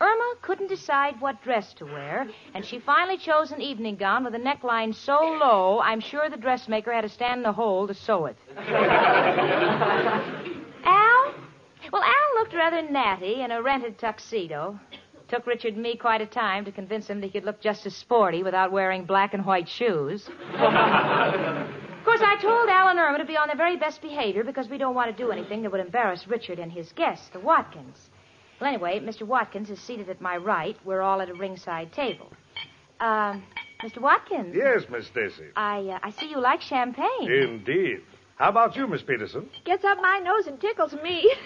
Irma 0.00 0.34
couldn't 0.40 0.68
decide 0.68 1.20
what 1.20 1.42
dress 1.42 1.74
to 1.74 1.84
wear, 1.84 2.26
and 2.54 2.64
she 2.64 2.78
finally 2.78 3.18
chose 3.18 3.50
an 3.50 3.60
evening 3.60 3.96
gown 3.96 4.24
with 4.24 4.34
a 4.34 4.38
neckline 4.38 4.94
so 4.94 5.20
low, 5.20 5.80
I'm 5.80 6.00
sure 6.00 6.30
the 6.30 6.38
dressmaker 6.38 6.92
had 6.92 7.02
to 7.02 7.08
stand 7.08 7.40
in 7.40 7.42
the 7.42 7.52
hole 7.52 7.86
to 7.86 7.92
sew 7.92 8.26
it. 8.26 8.36
Al? 8.56 8.64
Well, 11.92 12.02
Al 12.02 12.34
looked 12.36 12.54
rather 12.54 12.80
natty 12.80 13.42
in 13.42 13.50
a 13.50 13.60
rented 13.60 13.98
tuxedo. 13.98 14.80
Took 15.28 15.46
Richard 15.46 15.74
and 15.74 15.82
me 15.82 15.96
quite 15.96 16.22
a 16.22 16.26
time 16.26 16.64
to 16.64 16.72
convince 16.72 17.08
him 17.08 17.20
that 17.20 17.26
he 17.26 17.32
could 17.32 17.44
look 17.44 17.60
just 17.60 17.84
as 17.86 17.94
sporty 17.94 18.42
without 18.42 18.72
wearing 18.72 19.04
black 19.04 19.34
and 19.34 19.44
white 19.44 19.68
shoes. 19.68 20.28
Of 22.40 22.46
course, 22.46 22.54
I 22.54 22.56
told 22.56 22.68
Al 22.70 22.88
and 22.88 22.98
Irma 22.98 23.18
to 23.18 23.24
be 23.26 23.36
on 23.36 23.48
their 23.48 23.56
very 23.56 23.76
best 23.76 24.00
behavior 24.00 24.44
because 24.44 24.68
we 24.68 24.78
don't 24.78 24.94
want 24.94 25.14
to 25.14 25.22
do 25.22 25.30
anything 25.30 25.60
that 25.62 25.70
would 25.72 25.80
embarrass 25.80 26.26
Richard 26.26 26.58
and 26.58 26.72
his 26.72 26.90
guests, 26.92 27.28
the 27.34 27.40
Watkins. 27.40 28.08
Well, 28.60 28.68
anyway, 28.68 28.98
Mr. 29.00 29.22
Watkins 29.22 29.68
is 29.68 29.78
seated 29.80 30.08
at 30.08 30.20
my 30.22 30.36
right. 30.38 30.76
We're 30.84 31.02
all 31.02 31.20
at 31.20 31.28
a 31.28 31.34
ringside 31.34 31.92
table. 31.92 32.32
Um, 32.98 33.42
Mr. 33.84 34.00
Watkins. 34.00 34.54
Yes, 34.56 34.84
Miss 34.90 35.06
Stacy. 35.06 35.48
I 35.54 35.80
uh, 35.80 35.98
I 36.02 36.10
see 36.12 36.30
you 36.30 36.40
like 36.40 36.62
champagne. 36.62 37.30
Indeed. 37.30 38.00
How 38.36 38.48
about 38.48 38.74
you, 38.74 38.86
Miss 38.86 39.02
Peterson? 39.02 39.50
Gets 39.66 39.84
up 39.84 39.98
my 40.00 40.18
nose 40.18 40.46
and 40.46 40.58
tickles 40.58 40.94
me. 41.02 41.30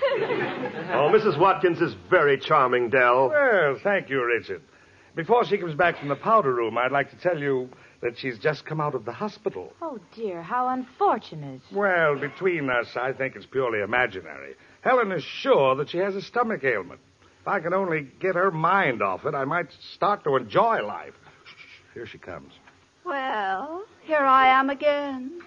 Oh, 0.94 1.11
Mrs. 1.12 1.38
Watkins 1.40 1.80
is 1.80 1.94
very 2.09 2.38
charming, 2.38 2.88
Dell. 2.88 3.28
Well, 3.30 3.76
thank 3.83 4.09
you, 4.11 4.24
Richard. 4.24 4.62
Before 5.16 5.44
she 5.44 5.59
comes 5.59 5.74
back 5.74 5.98
from 5.98 6.09
the 6.09 6.14
powder 6.14 6.54
room, 6.54 6.78
I'd 6.78 6.92
like 6.92 7.11
to 7.11 7.16
tell 7.16 7.37
you 7.38 7.68
that 8.04 8.18
she's 8.18 8.38
just 8.38 8.66
come 8.66 8.82
out 8.82 8.94
of 8.94 9.06
the 9.06 9.12
hospital. 9.12 9.72
Oh, 9.80 9.98
dear, 10.14 10.42
how 10.42 10.68
unfortunate. 10.68 11.62
Well, 11.72 12.16
between 12.18 12.68
us, 12.68 12.86
I 12.96 13.14
think 13.14 13.34
it's 13.34 13.46
purely 13.46 13.80
imaginary. 13.80 14.56
Helen 14.82 15.10
is 15.10 15.24
sure 15.24 15.74
that 15.76 15.88
she 15.88 15.96
has 15.98 16.14
a 16.14 16.20
stomach 16.20 16.62
ailment. 16.64 17.00
If 17.40 17.48
I 17.48 17.60
can 17.60 17.72
only 17.72 18.06
get 18.20 18.34
her 18.34 18.50
mind 18.50 19.02
off 19.02 19.24
it, 19.24 19.34
I 19.34 19.46
might 19.46 19.68
start 19.94 20.22
to 20.24 20.36
enjoy 20.36 20.82
life. 20.86 21.14
Shh, 21.46 21.50
shh, 21.50 21.94
Here 21.94 22.06
she 22.06 22.18
comes. 22.18 22.52
Well, 23.06 23.84
here 24.02 24.18
I 24.18 24.48
am 24.48 24.68
again. 24.68 25.40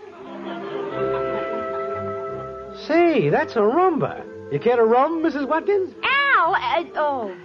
Say, 2.88 3.30
that's 3.30 3.56
a 3.56 3.60
rumba. 3.60 4.26
You 4.52 4.60
care 4.60 4.78
to 4.78 4.84
rum, 4.84 5.22
Mrs. 5.22 5.48
Watkins? 5.48 5.94
Al! 6.04 6.56
Uh, 6.56 6.84
oh. 6.96 7.38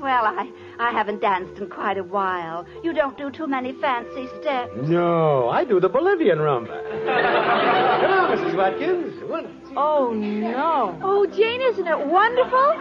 Well, 0.00 0.24
I, 0.26 0.48
I 0.80 0.92
haven't 0.92 1.20
danced 1.20 1.60
in 1.60 1.68
quite 1.68 1.98
a 1.98 2.02
while. 2.02 2.64
You 2.82 2.94
don't 2.94 3.16
do 3.18 3.30
too 3.30 3.46
many 3.46 3.72
fancy 3.80 4.26
steps. 4.40 4.72
No, 4.88 5.50
I 5.50 5.62
do 5.64 5.78
the 5.78 5.90
Bolivian 5.90 6.38
rumba. 6.38 6.72
Come 8.00 8.10
on, 8.12 8.38
Mrs. 8.38 8.56
Watkins. 8.56 9.30
One, 9.30 9.46
Oh, 9.76 10.12
no. 10.14 10.98
oh, 11.02 11.26
Jane, 11.26 11.60
isn't 11.60 11.86
it 11.86 12.06
wonderful? 12.06 12.74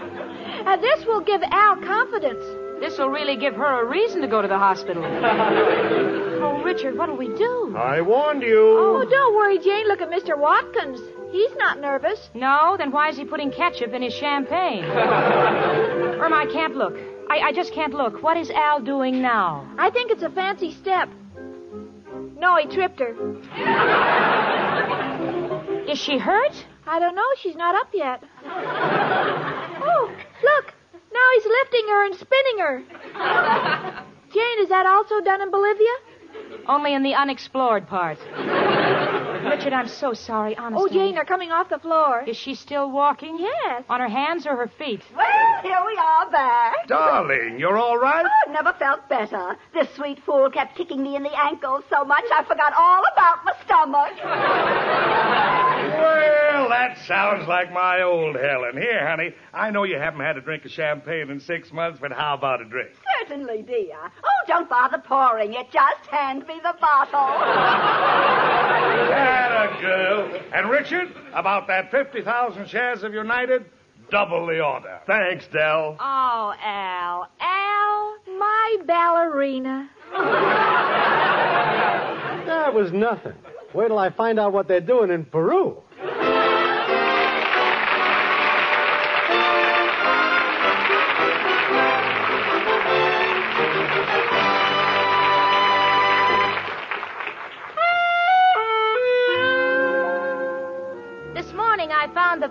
Uh, 0.66 0.78
this 0.78 1.06
will 1.06 1.20
give 1.22 1.42
Al 1.44 1.76
confidence. 1.82 2.44
This 2.80 2.98
will 2.98 3.10
really 3.10 3.36
give 3.36 3.54
her 3.56 3.82
a 3.82 3.86
reason 3.86 4.22
to 4.22 4.28
go 4.28 4.42
to 4.42 4.48
the 4.48 4.58
hospital. 4.58 5.04
oh, 5.06 6.62
Richard, 6.64 6.98
what'll 6.98 7.18
we 7.18 7.28
do? 7.28 7.76
I 7.78 8.00
warned 8.00 8.42
you. 8.44 8.78
Oh, 8.80 9.06
don't 9.08 9.36
worry, 9.36 9.60
Jane. 9.60 9.88
Look 9.90 10.02
at 10.02 10.10
Mr. 10.10 10.38
Watkins. 10.38 11.02
He's 11.32 11.52
not 11.58 11.80
nervous. 11.82 12.30
No, 12.34 12.76
then 12.78 12.92
why 12.92 13.10
is 13.10 13.18
he 13.18 13.26
putting 13.26 13.52
ketchup 13.52 13.94
in 13.94 14.02
his 14.02 14.14
champagne? 14.14 14.86
Irma, 14.86 16.36
I 16.38 16.46
can't 16.52 16.76
look. 16.76 16.96
I, 17.30 17.40
I 17.40 17.52
just 17.52 17.74
can't 17.74 17.94
look. 17.94 18.24
What 18.24 18.38
is 18.38 18.50
Al 18.50 18.80
doing 18.82 19.22
now? 19.22 19.68
I 19.78 19.90
think 19.92 20.12
it's 20.12 20.24
a 20.24 20.30
fancy 20.30 20.74
step. 20.74 21.10
No, 22.38 22.56
he 22.56 22.66
tripped 22.68 23.00
her. 23.00 23.16
Is 25.90 26.00
she 26.00 26.18
hurt? 26.18 26.66
I 26.88 27.00
don't 27.00 27.16
know. 27.16 27.28
She's 27.42 27.56
not 27.56 27.76
up 27.76 27.90
yet. 27.94 28.24
Oh, 28.46 30.12
look. 30.44 30.74
Now 31.12 31.28
he's 31.34 31.46
lifting 31.46 31.88
her 31.90 32.06
and 32.06 32.16
spinning 32.16 32.60
her. 32.60 32.84
Jane, 34.34 34.60
is 34.60 34.70
that 34.70 34.86
also 34.86 35.20
done 35.22 35.42
in 35.42 35.50
Bolivia? 35.52 35.96
Only 36.68 36.94
in 36.94 37.04
the 37.04 37.16
unexplored 37.16 37.88
part. 37.88 38.20
Richard, 39.50 39.74
I'm 39.74 39.88
so 39.88 40.14
sorry, 40.14 40.56
honestly. 40.56 40.90
Oh, 40.90 40.94
Jane, 40.94 41.16
they're 41.16 41.26
coming 41.26 41.52
off 41.52 41.70
the 41.70 41.80
floor. 41.80 42.24
Is 42.28 42.38
she 42.38 42.54
still 42.56 42.92
walking? 42.92 43.38
Yes. 43.40 43.84
On 43.90 44.00
her 44.00 44.08
hands 44.08 44.46
or 44.46 44.56
her 44.56 44.68
feet? 44.78 45.02
Well, 45.16 45.62
here 45.64 45.82
we 45.86 45.98
are 45.98 46.30
back. 46.30 46.88
Darling, 46.88 47.60
you're 47.60 47.78
all 47.78 47.98
right? 47.98 48.26
Oh, 48.26 48.50
I 48.50 48.52
never 48.54 48.74
felt 48.78 49.10
better. 49.10 49.58
This 49.74 49.88
sweet 49.96 50.20
fool 50.24 50.50
kept 50.52 50.76
kicking 50.78 51.02
me 51.02 51.16
in 51.16 51.24
the 51.24 51.36
ankles 51.36 51.84
so 51.90 52.06
much 52.06 52.24
I 52.32 52.44
forgot 52.44 52.74
all 52.78 53.04
about 53.12 53.44
my 53.44 53.54
stomach. 53.66 54.14
Well, 56.00 56.49
that 56.70 56.98
sounds 57.08 57.48
like 57.48 57.72
my 57.72 58.02
old 58.02 58.36
Helen. 58.36 58.78
Here, 58.78 59.08
honey, 59.08 59.34
I 59.54 59.72
know 59.72 59.84
you 59.84 59.98
haven't 59.98 60.22
had 60.22 60.38
a 60.38 60.42
drink 60.42 60.66
of 60.66 60.72
champagne 60.72 61.30
in 61.30 61.40
six 61.40 61.72
months, 61.72 62.00
but 62.02 62.12
how 62.12 62.34
about 62.36 62.62
a 62.62 62.66
drink? 62.66 62.92
Certainly, 63.20 63.64
dear. 63.64 63.98
Oh, 64.02 64.46
don't 64.48 64.70
bother 64.70 65.00
pouring 65.00 65.54
it. 65.54 65.72
Just 65.72 66.06
hand 66.10 66.48
me 66.48 66.60
the 66.64 66.76
bottle. 66.80 67.40
That 69.10 69.52
a 69.52 69.82
girl. 69.82 70.42
And 70.54 70.70
Richard, 70.70 71.14
about 71.34 71.68
that 71.68 71.92
50,000 71.92 72.68
shares 72.68 73.04
of 73.04 73.14
United, 73.14 73.66
double 74.10 74.46
the 74.48 74.64
order. 74.64 75.00
Thanks, 75.06 75.48
Dell. 75.48 75.98
Oh, 76.00 76.54
Al. 76.62 77.28
Al. 77.40 78.16
My 78.38 78.78
ballerina. 78.86 79.90
That 82.46 82.74
was 82.74 82.92
nothing. 82.92 83.34
Wait 83.74 83.88
till 83.88 84.00
I 84.00 84.10
find 84.10 84.40
out 84.40 84.54
what 84.54 84.68
they're 84.68 84.82
doing 84.82 85.12
in 85.12 85.26
Peru. 85.26 85.84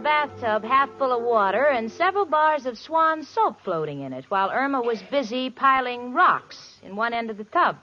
Bathtub 0.02 0.64
half 0.64 0.88
full 0.98 1.12
of 1.12 1.22
water 1.22 1.66
and 1.66 1.90
several 1.90 2.24
bars 2.24 2.66
of 2.66 2.78
swan 2.78 3.22
soap 3.22 3.60
floating 3.62 4.00
in 4.00 4.12
it 4.12 4.24
while 4.28 4.50
Irma 4.50 4.80
was 4.80 5.02
busy 5.10 5.50
piling 5.50 6.14
rocks 6.14 6.78
in 6.82 6.96
one 6.96 7.12
end 7.12 7.30
of 7.30 7.36
the 7.36 7.44
tub. 7.44 7.76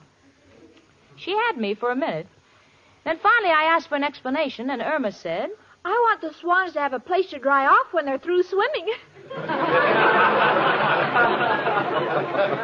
She 1.16 1.32
had 1.32 1.56
me 1.56 1.74
for 1.74 1.90
a 1.90 1.96
minute. 1.96 2.26
Then 3.04 3.18
finally 3.22 3.52
I 3.52 3.74
asked 3.74 3.88
for 3.88 3.96
an 3.96 4.04
explanation, 4.04 4.70
and 4.70 4.82
Irma 4.82 5.12
said, 5.12 5.50
I 5.84 5.90
want 5.90 6.20
the 6.20 6.34
swans 6.40 6.72
to 6.72 6.80
have 6.80 6.92
a 6.92 6.98
place 6.98 7.30
to 7.30 7.38
dry 7.38 7.66
off 7.66 7.92
when 7.92 8.04
they're 8.04 8.18
through 8.18 8.42
swimming. 8.42 8.88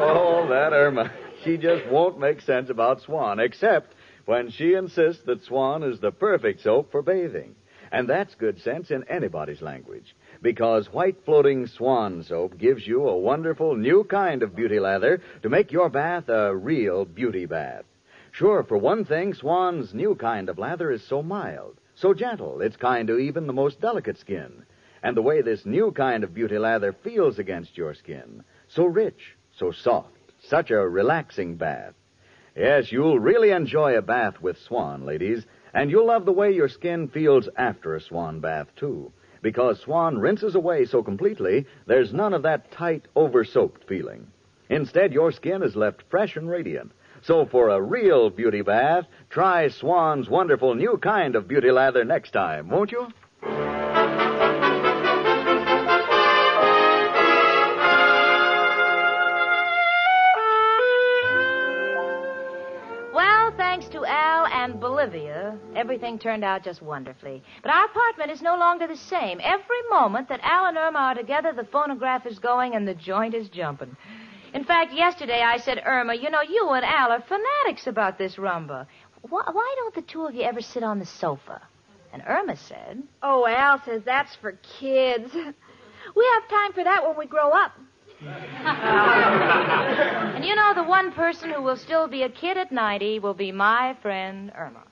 Oh, 0.00 0.46
that 0.48 0.72
Irma. 0.72 1.10
She 1.44 1.56
just 1.56 1.86
won't 1.86 2.18
make 2.18 2.40
sense 2.40 2.70
about 2.70 3.02
Swan, 3.02 3.40
except 3.40 3.94
when 4.26 4.50
she 4.50 4.74
insists 4.74 5.22
that 5.24 5.44
Swan 5.44 5.82
is 5.82 6.00
the 6.00 6.10
perfect 6.10 6.60
soap 6.60 6.90
for 6.90 7.02
bathing. 7.02 7.54
And 7.90 8.08
that's 8.08 8.34
good 8.34 8.60
sense 8.60 8.90
in 8.90 9.04
anybody's 9.08 9.62
language. 9.62 10.14
Because 10.42 10.92
white 10.92 11.24
floating 11.24 11.66
Swan 11.66 12.22
soap 12.22 12.58
gives 12.58 12.86
you 12.86 13.06
a 13.06 13.18
wonderful 13.18 13.76
new 13.76 14.04
kind 14.04 14.42
of 14.42 14.54
beauty 14.54 14.78
lather 14.78 15.20
to 15.42 15.48
make 15.48 15.72
your 15.72 15.88
bath 15.88 16.28
a 16.28 16.54
real 16.54 17.04
beauty 17.04 17.46
bath. 17.46 17.84
Sure, 18.30 18.62
for 18.62 18.76
one 18.76 19.04
thing, 19.04 19.34
Swan's 19.34 19.94
new 19.94 20.14
kind 20.14 20.48
of 20.48 20.58
lather 20.58 20.90
is 20.90 21.02
so 21.02 21.22
mild, 21.22 21.76
so 21.94 22.14
gentle, 22.14 22.60
it's 22.60 22.76
kind 22.76 23.08
to 23.08 23.18
even 23.18 23.46
the 23.46 23.52
most 23.52 23.80
delicate 23.80 24.18
skin. 24.18 24.64
And 25.02 25.16
the 25.16 25.22
way 25.22 25.42
this 25.42 25.64
new 25.64 25.92
kind 25.92 26.24
of 26.24 26.34
beauty 26.34 26.58
lather 26.58 26.92
feels 26.92 27.38
against 27.38 27.76
your 27.76 27.94
skin, 27.94 28.44
so 28.68 28.84
rich, 28.84 29.36
so 29.56 29.72
soft, 29.72 30.32
such 30.42 30.70
a 30.70 30.88
relaxing 30.88 31.56
bath. 31.56 31.94
Yes, 32.54 32.90
you'll 32.90 33.18
really 33.20 33.50
enjoy 33.50 33.96
a 33.96 34.02
bath 34.02 34.40
with 34.40 34.58
Swan, 34.58 35.06
ladies, 35.06 35.44
and 35.74 35.90
you'll 35.90 36.06
love 36.06 36.24
the 36.24 36.32
way 36.32 36.50
your 36.50 36.68
skin 36.68 37.08
feels 37.08 37.48
after 37.56 37.94
a 37.94 38.00
Swan 38.00 38.40
bath, 38.40 38.68
too. 38.76 39.12
Because 39.42 39.80
Swan 39.80 40.18
rinses 40.18 40.54
away 40.54 40.84
so 40.84 41.02
completely, 41.02 41.66
there's 41.86 42.12
none 42.12 42.34
of 42.34 42.42
that 42.42 42.70
tight, 42.70 43.06
over 43.14 43.44
soaped 43.44 43.84
feeling. 43.84 44.26
Instead, 44.68 45.12
your 45.12 45.32
skin 45.32 45.62
is 45.62 45.76
left 45.76 46.02
fresh 46.10 46.36
and 46.36 46.48
radiant. 46.48 46.92
So 47.22 47.46
for 47.46 47.68
a 47.68 47.80
real 47.80 48.30
beauty 48.30 48.62
bath, 48.62 49.06
try 49.30 49.68
Swan's 49.68 50.28
wonderful 50.28 50.74
new 50.74 50.98
kind 50.98 51.36
of 51.36 51.48
beauty 51.48 51.70
lather 51.70 52.04
next 52.04 52.30
time, 52.30 52.68
won't 52.68 52.92
you? 52.92 53.08
And 65.08 65.22
Bolivia, 65.22 65.58
everything 65.74 66.18
turned 66.18 66.44
out 66.44 66.64
just 66.64 66.82
wonderfully. 66.82 67.42
But 67.62 67.72
our 67.72 67.86
apartment 67.86 68.30
is 68.30 68.42
no 68.42 68.56
longer 68.56 68.86
the 68.86 68.96
same. 68.96 69.40
Every 69.42 69.82
moment 69.90 70.28
that 70.28 70.40
Al 70.42 70.66
and 70.66 70.76
Irma 70.76 70.98
are 70.98 71.14
together, 71.14 71.52
the 71.52 71.64
phonograph 71.64 72.26
is 72.26 72.38
going 72.38 72.74
and 72.74 72.86
the 72.86 72.94
joint 72.94 73.34
is 73.34 73.48
jumping. 73.48 73.96
In 74.54 74.64
fact, 74.64 74.92
yesterday 74.92 75.42
I 75.42 75.58
said, 75.58 75.82
Irma, 75.84 76.14
you 76.14 76.30
know, 76.30 76.42
you 76.42 76.68
and 76.70 76.84
Al 76.84 77.12
are 77.12 77.22
fanatics 77.22 77.86
about 77.86 78.18
this 78.18 78.36
rumba. 78.36 78.86
Why, 79.22 79.42
why 79.50 79.74
don't 79.78 79.94
the 79.94 80.02
two 80.02 80.26
of 80.26 80.34
you 80.34 80.42
ever 80.42 80.60
sit 80.60 80.82
on 80.82 80.98
the 80.98 81.06
sofa? 81.06 81.62
And 82.12 82.22
Irma 82.26 82.56
said, 82.56 83.02
Oh, 83.22 83.46
Al 83.46 83.82
says 83.84 84.02
that's 84.04 84.34
for 84.36 84.52
kids. 84.78 85.32
We 85.34 86.30
have 86.34 86.48
time 86.48 86.72
for 86.72 86.84
that 86.84 87.06
when 87.06 87.18
we 87.18 87.26
grow 87.26 87.50
up. 87.50 87.72
and 88.20 88.34
you 90.44 90.54
know, 90.54 90.72
the 90.74 90.82
one 90.82 91.12
person 91.12 91.50
who 91.50 91.62
will 91.62 91.76
still 91.76 92.08
be 92.08 92.22
a 92.22 92.30
kid 92.30 92.56
at 92.56 92.72
90 92.72 93.20
will 93.20 93.34
be 93.34 93.52
my 93.52 93.94
friend 94.00 94.50
Irma. 94.56 94.82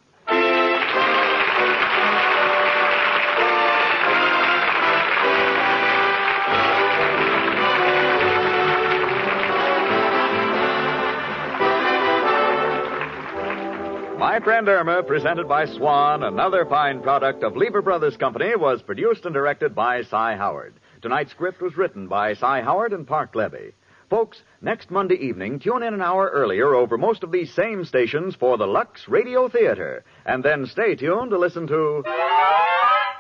My 14.37 14.41
Friend 14.41 14.69
Irma, 14.69 15.03
presented 15.03 15.49
by 15.49 15.65
Swan, 15.65 16.23
another 16.23 16.67
fine 16.67 17.01
product 17.01 17.43
of 17.43 17.57
Lever 17.57 17.81
Brothers 17.81 18.19
Company, 18.19 18.55
was 18.55 18.83
produced 18.83 19.25
and 19.25 19.33
directed 19.33 19.75
by 19.75 20.03
Cy 20.03 20.37
Howard. 20.37 20.75
Tonight's 21.01 21.31
script 21.31 21.63
was 21.63 21.77
written 21.77 22.07
by 22.07 22.35
Cy 22.35 22.61
Howard 22.61 22.93
and 22.93 23.07
Parke 23.07 23.35
Levy. 23.35 23.73
Folks, 24.09 24.43
next 24.63 24.91
Monday 24.91 25.17
evening, 25.17 25.59
tune 25.59 25.83
in 25.83 25.93
an 25.93 26.01
hour 26.01 26.31
earlier 26.33 26.75
over 26.75 26.97
most 26.97 27.25
of 27.25 27.33
these 27.33 27.53
same 27.53 27.85
stations 27.85 28.37
for 28.37 28.57
the 28.57 28.67
Lux 28.67 29.09
Radio 29.09 29.49
Theater. 29.49 30.05
And 30.25 30.45
then 30.45 30.67
stay 30.67 30.95
tuned 30.95 31.31
to 31.31 31.39
listen 31.39 31.67
to 31.67 32.05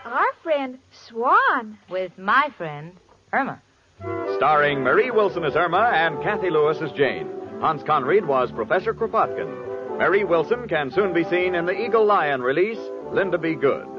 Our 0.04 0.32
friend 0.44 0.78
Swan. 1.08 1.76
With 1.90 2.16
my 2.16 2.50
friend 2.56 2.92
Irma. 3.32 3.60
Starring 4.36 4.80
Marie 4.80 5.10
Wilson 5.10 5.42
as 5.44 5.56
Irma 5.56 5.90
and 5.92 6.22
Cathy 6.22 6.50
Lewis 6.50 6.78
as 6.80 6.92
Jane. 6.92 7.28
Hans 7.60 7.82
Conried 7.82 8.24
was 8.26 8.52
Professor 8.52 8.94
Kropotkin. 8.94 9.98
Mary 9.98 10.24
Wilson 10.24 10.68
can 10.68 10.92
soon 10.92 11.12
be 11.12 11.24
seen 11.24 11.54
in 11.54 11.64
the 11.66 11.72
Eagle 11.72 12.04
Lion 12.04 12.42
release, 12.42 12.78
Linda 13.12 13.38
Be 13.38 13.54
Good. 13.54 13.95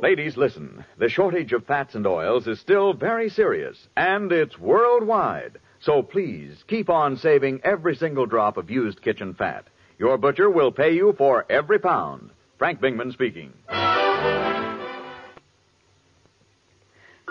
Ladies, 0.00 0.36
listen. 0.36 0.84
The 0.98 1.08
shortage 1.08 1.52
of 1.52 1.64
fats 1.64 1.94
and 1.94 2.06
oils 2.06 2.46
is 2.46 2.60
still 2.60 2.92
very 2.92 3.30
serious, 3.30 3.88
and 3.96 4.30
it's 4.30 4.58
worldwide. 4.58 5.58
So 5.80 6.02
please 6.02 6.64
keep 6.68 6.90
on 6.90 7.16
saving 7.16 7.60
every 7.64 7.96
single 7.96 8.26
drop 8.26 8.56
of 8.58 8.70
used 8.70 9.00
kitchen 9.02 9.32
fat. 9.34 9.66
Your 9.98 10.18
butcher 10.18 10.50
will 10.50 10.70
pay 10.70 10.94
you 10.94 11.14
for 11.16 11.46
every 11.48 11.78
pound. 11.78 12.30
Frank 12.58 12.80
Bingman 12.80 13.12
speaking. 13.12 13.52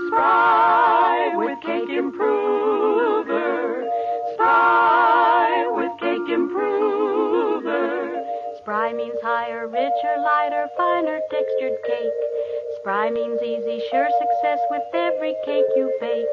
Spry 0.08 1.34
with 1.36 1.62
cake 1.62 1.90
improver. 1.90 3.88
Spry 4.34 5.68
with 5.76 6.00
cake 6.00 6.30
improver. 6.34 8.26
Spry 8.62 8.92
means 8.94 9.20
higher, 9.22 9.68
richer, 9.68 10.16
lighter, 10.20 10.68
finer 10.76 11.20
textured 11.30 11.78
cake. 11.88 12.12
Spry 12.86 13.10
means 13.10 13.42
easy, 13.42 13.82
sure 13.90 14.08
success 14.20 14.60
with 14.70 14.84
every 14.94 15.36
cake 15.44 15.66
you 15.76 15.92
bake. 16.00 16.28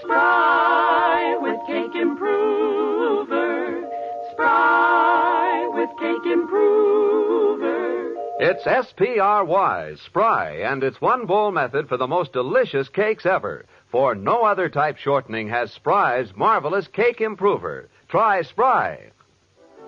Spry 0.00 1.36
with 1.40 1.60
cake 1.68 1.94
improver. 1.94 3.88
Spry 4.32 5.70
with 5.74 5.88
cake 6.00 6.26
improver. 6.32 8.12
It's 8.40 8.66
S-P-R-Y, 8.66 9.94
Spry, 10.04 10.56
and 10.56 10.82
it's 10.82 11.00
one 11.00 11.24
bowl 11.24 11.52
method 11.52 11.88
for 11.88 11.96
the 11.96 12.08
most 12.08 12.32
delicious 12.32 12.88
cakes 12.88 13.24
ever. 13.24 13.64
For 13.92 14.16
no 14.16 14.42
other 14.42 14.68
type 14.68 14.96
shortening 14.96 15.48
has 15.50 15.70
Spry's 15.70 16.34
marvelous 16.34 16.88
cake 16.88 17.20
improver. 17.20 17.88
Try 18.08 18.42
Spry. 18.42 19.12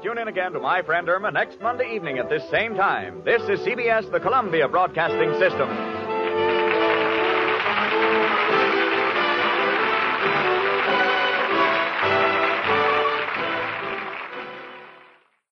Tune 0.01 0.19
in 0.19 0.29
again 0.29 0.53
to 0.53 0.61
My 0.61 0.81
Friend 0.83 1.09
Irma 1.09 1.33
next 1.33 1.61
Monday 1.61 1.93
evening 1.93 2.19
at 2.19 2.29
this 2.29 2.49
same 2.51 2.77
time. 2.77 3.21
This 3.25 3.43
is 3.49 3.59
CBS, 3.67 4.09
the 4.13 4.21
Columbia 4.21 4.69
Broadcasting 4.69 5.33
System. 5.41 5.69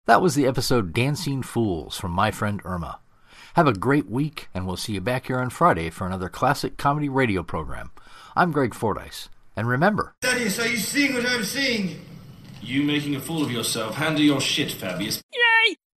That 0.05 0.21
was 0.21 0.35
the 0.35 0.45
episode 0.45 0.93
Dancing 0.93 1.41
Fools 1.41 1.97
from 1.97 2.11
My 2.11 2.29
Friend 2.29 2.61
Irma. 2.63 2.99
Have 3.55 3.65
a 3.65 3.73
great 3.73 4.07
week, 4.07 4.49
and 4.53 4.67
we'll 4.67 4.77
see 4.77 4.93
you 4.93 5.01
back 5.01 5.25
here 5.25 5.39
on 5.39 5.49
Friday 5.49 5.89
for 5.89 6.05
another 6.05 6.29
classic 6.29 6.77
comedy 6.77 7.09
radio 7.09 7.41
program. 7.41 7.89
I'm 8.35 8.51
Greg 8.51 8.75
Fordyce. 8.75 9.29
And 9.55 9.67
remember, 9.67 10.13
Thaddeus, 10.21 10.59
are 10.59 10.67
you 10.67 10.77
seeing 10.77 11.15
what 11.15 11.25
I'm 11.25 11.43
seeing? 11.43 11.99
You 12.61 12.83
making 12.83 13.15
a 13.15 13.19
fool 13.19 13.43
of 13.43 13.51
yourself. 13.51 13.95
Handle 13.95 14.23
your 14.23 14.41
shit, 14.41 14.69
Fabius. 14.69 15.21
Yeah! 15.33 15.44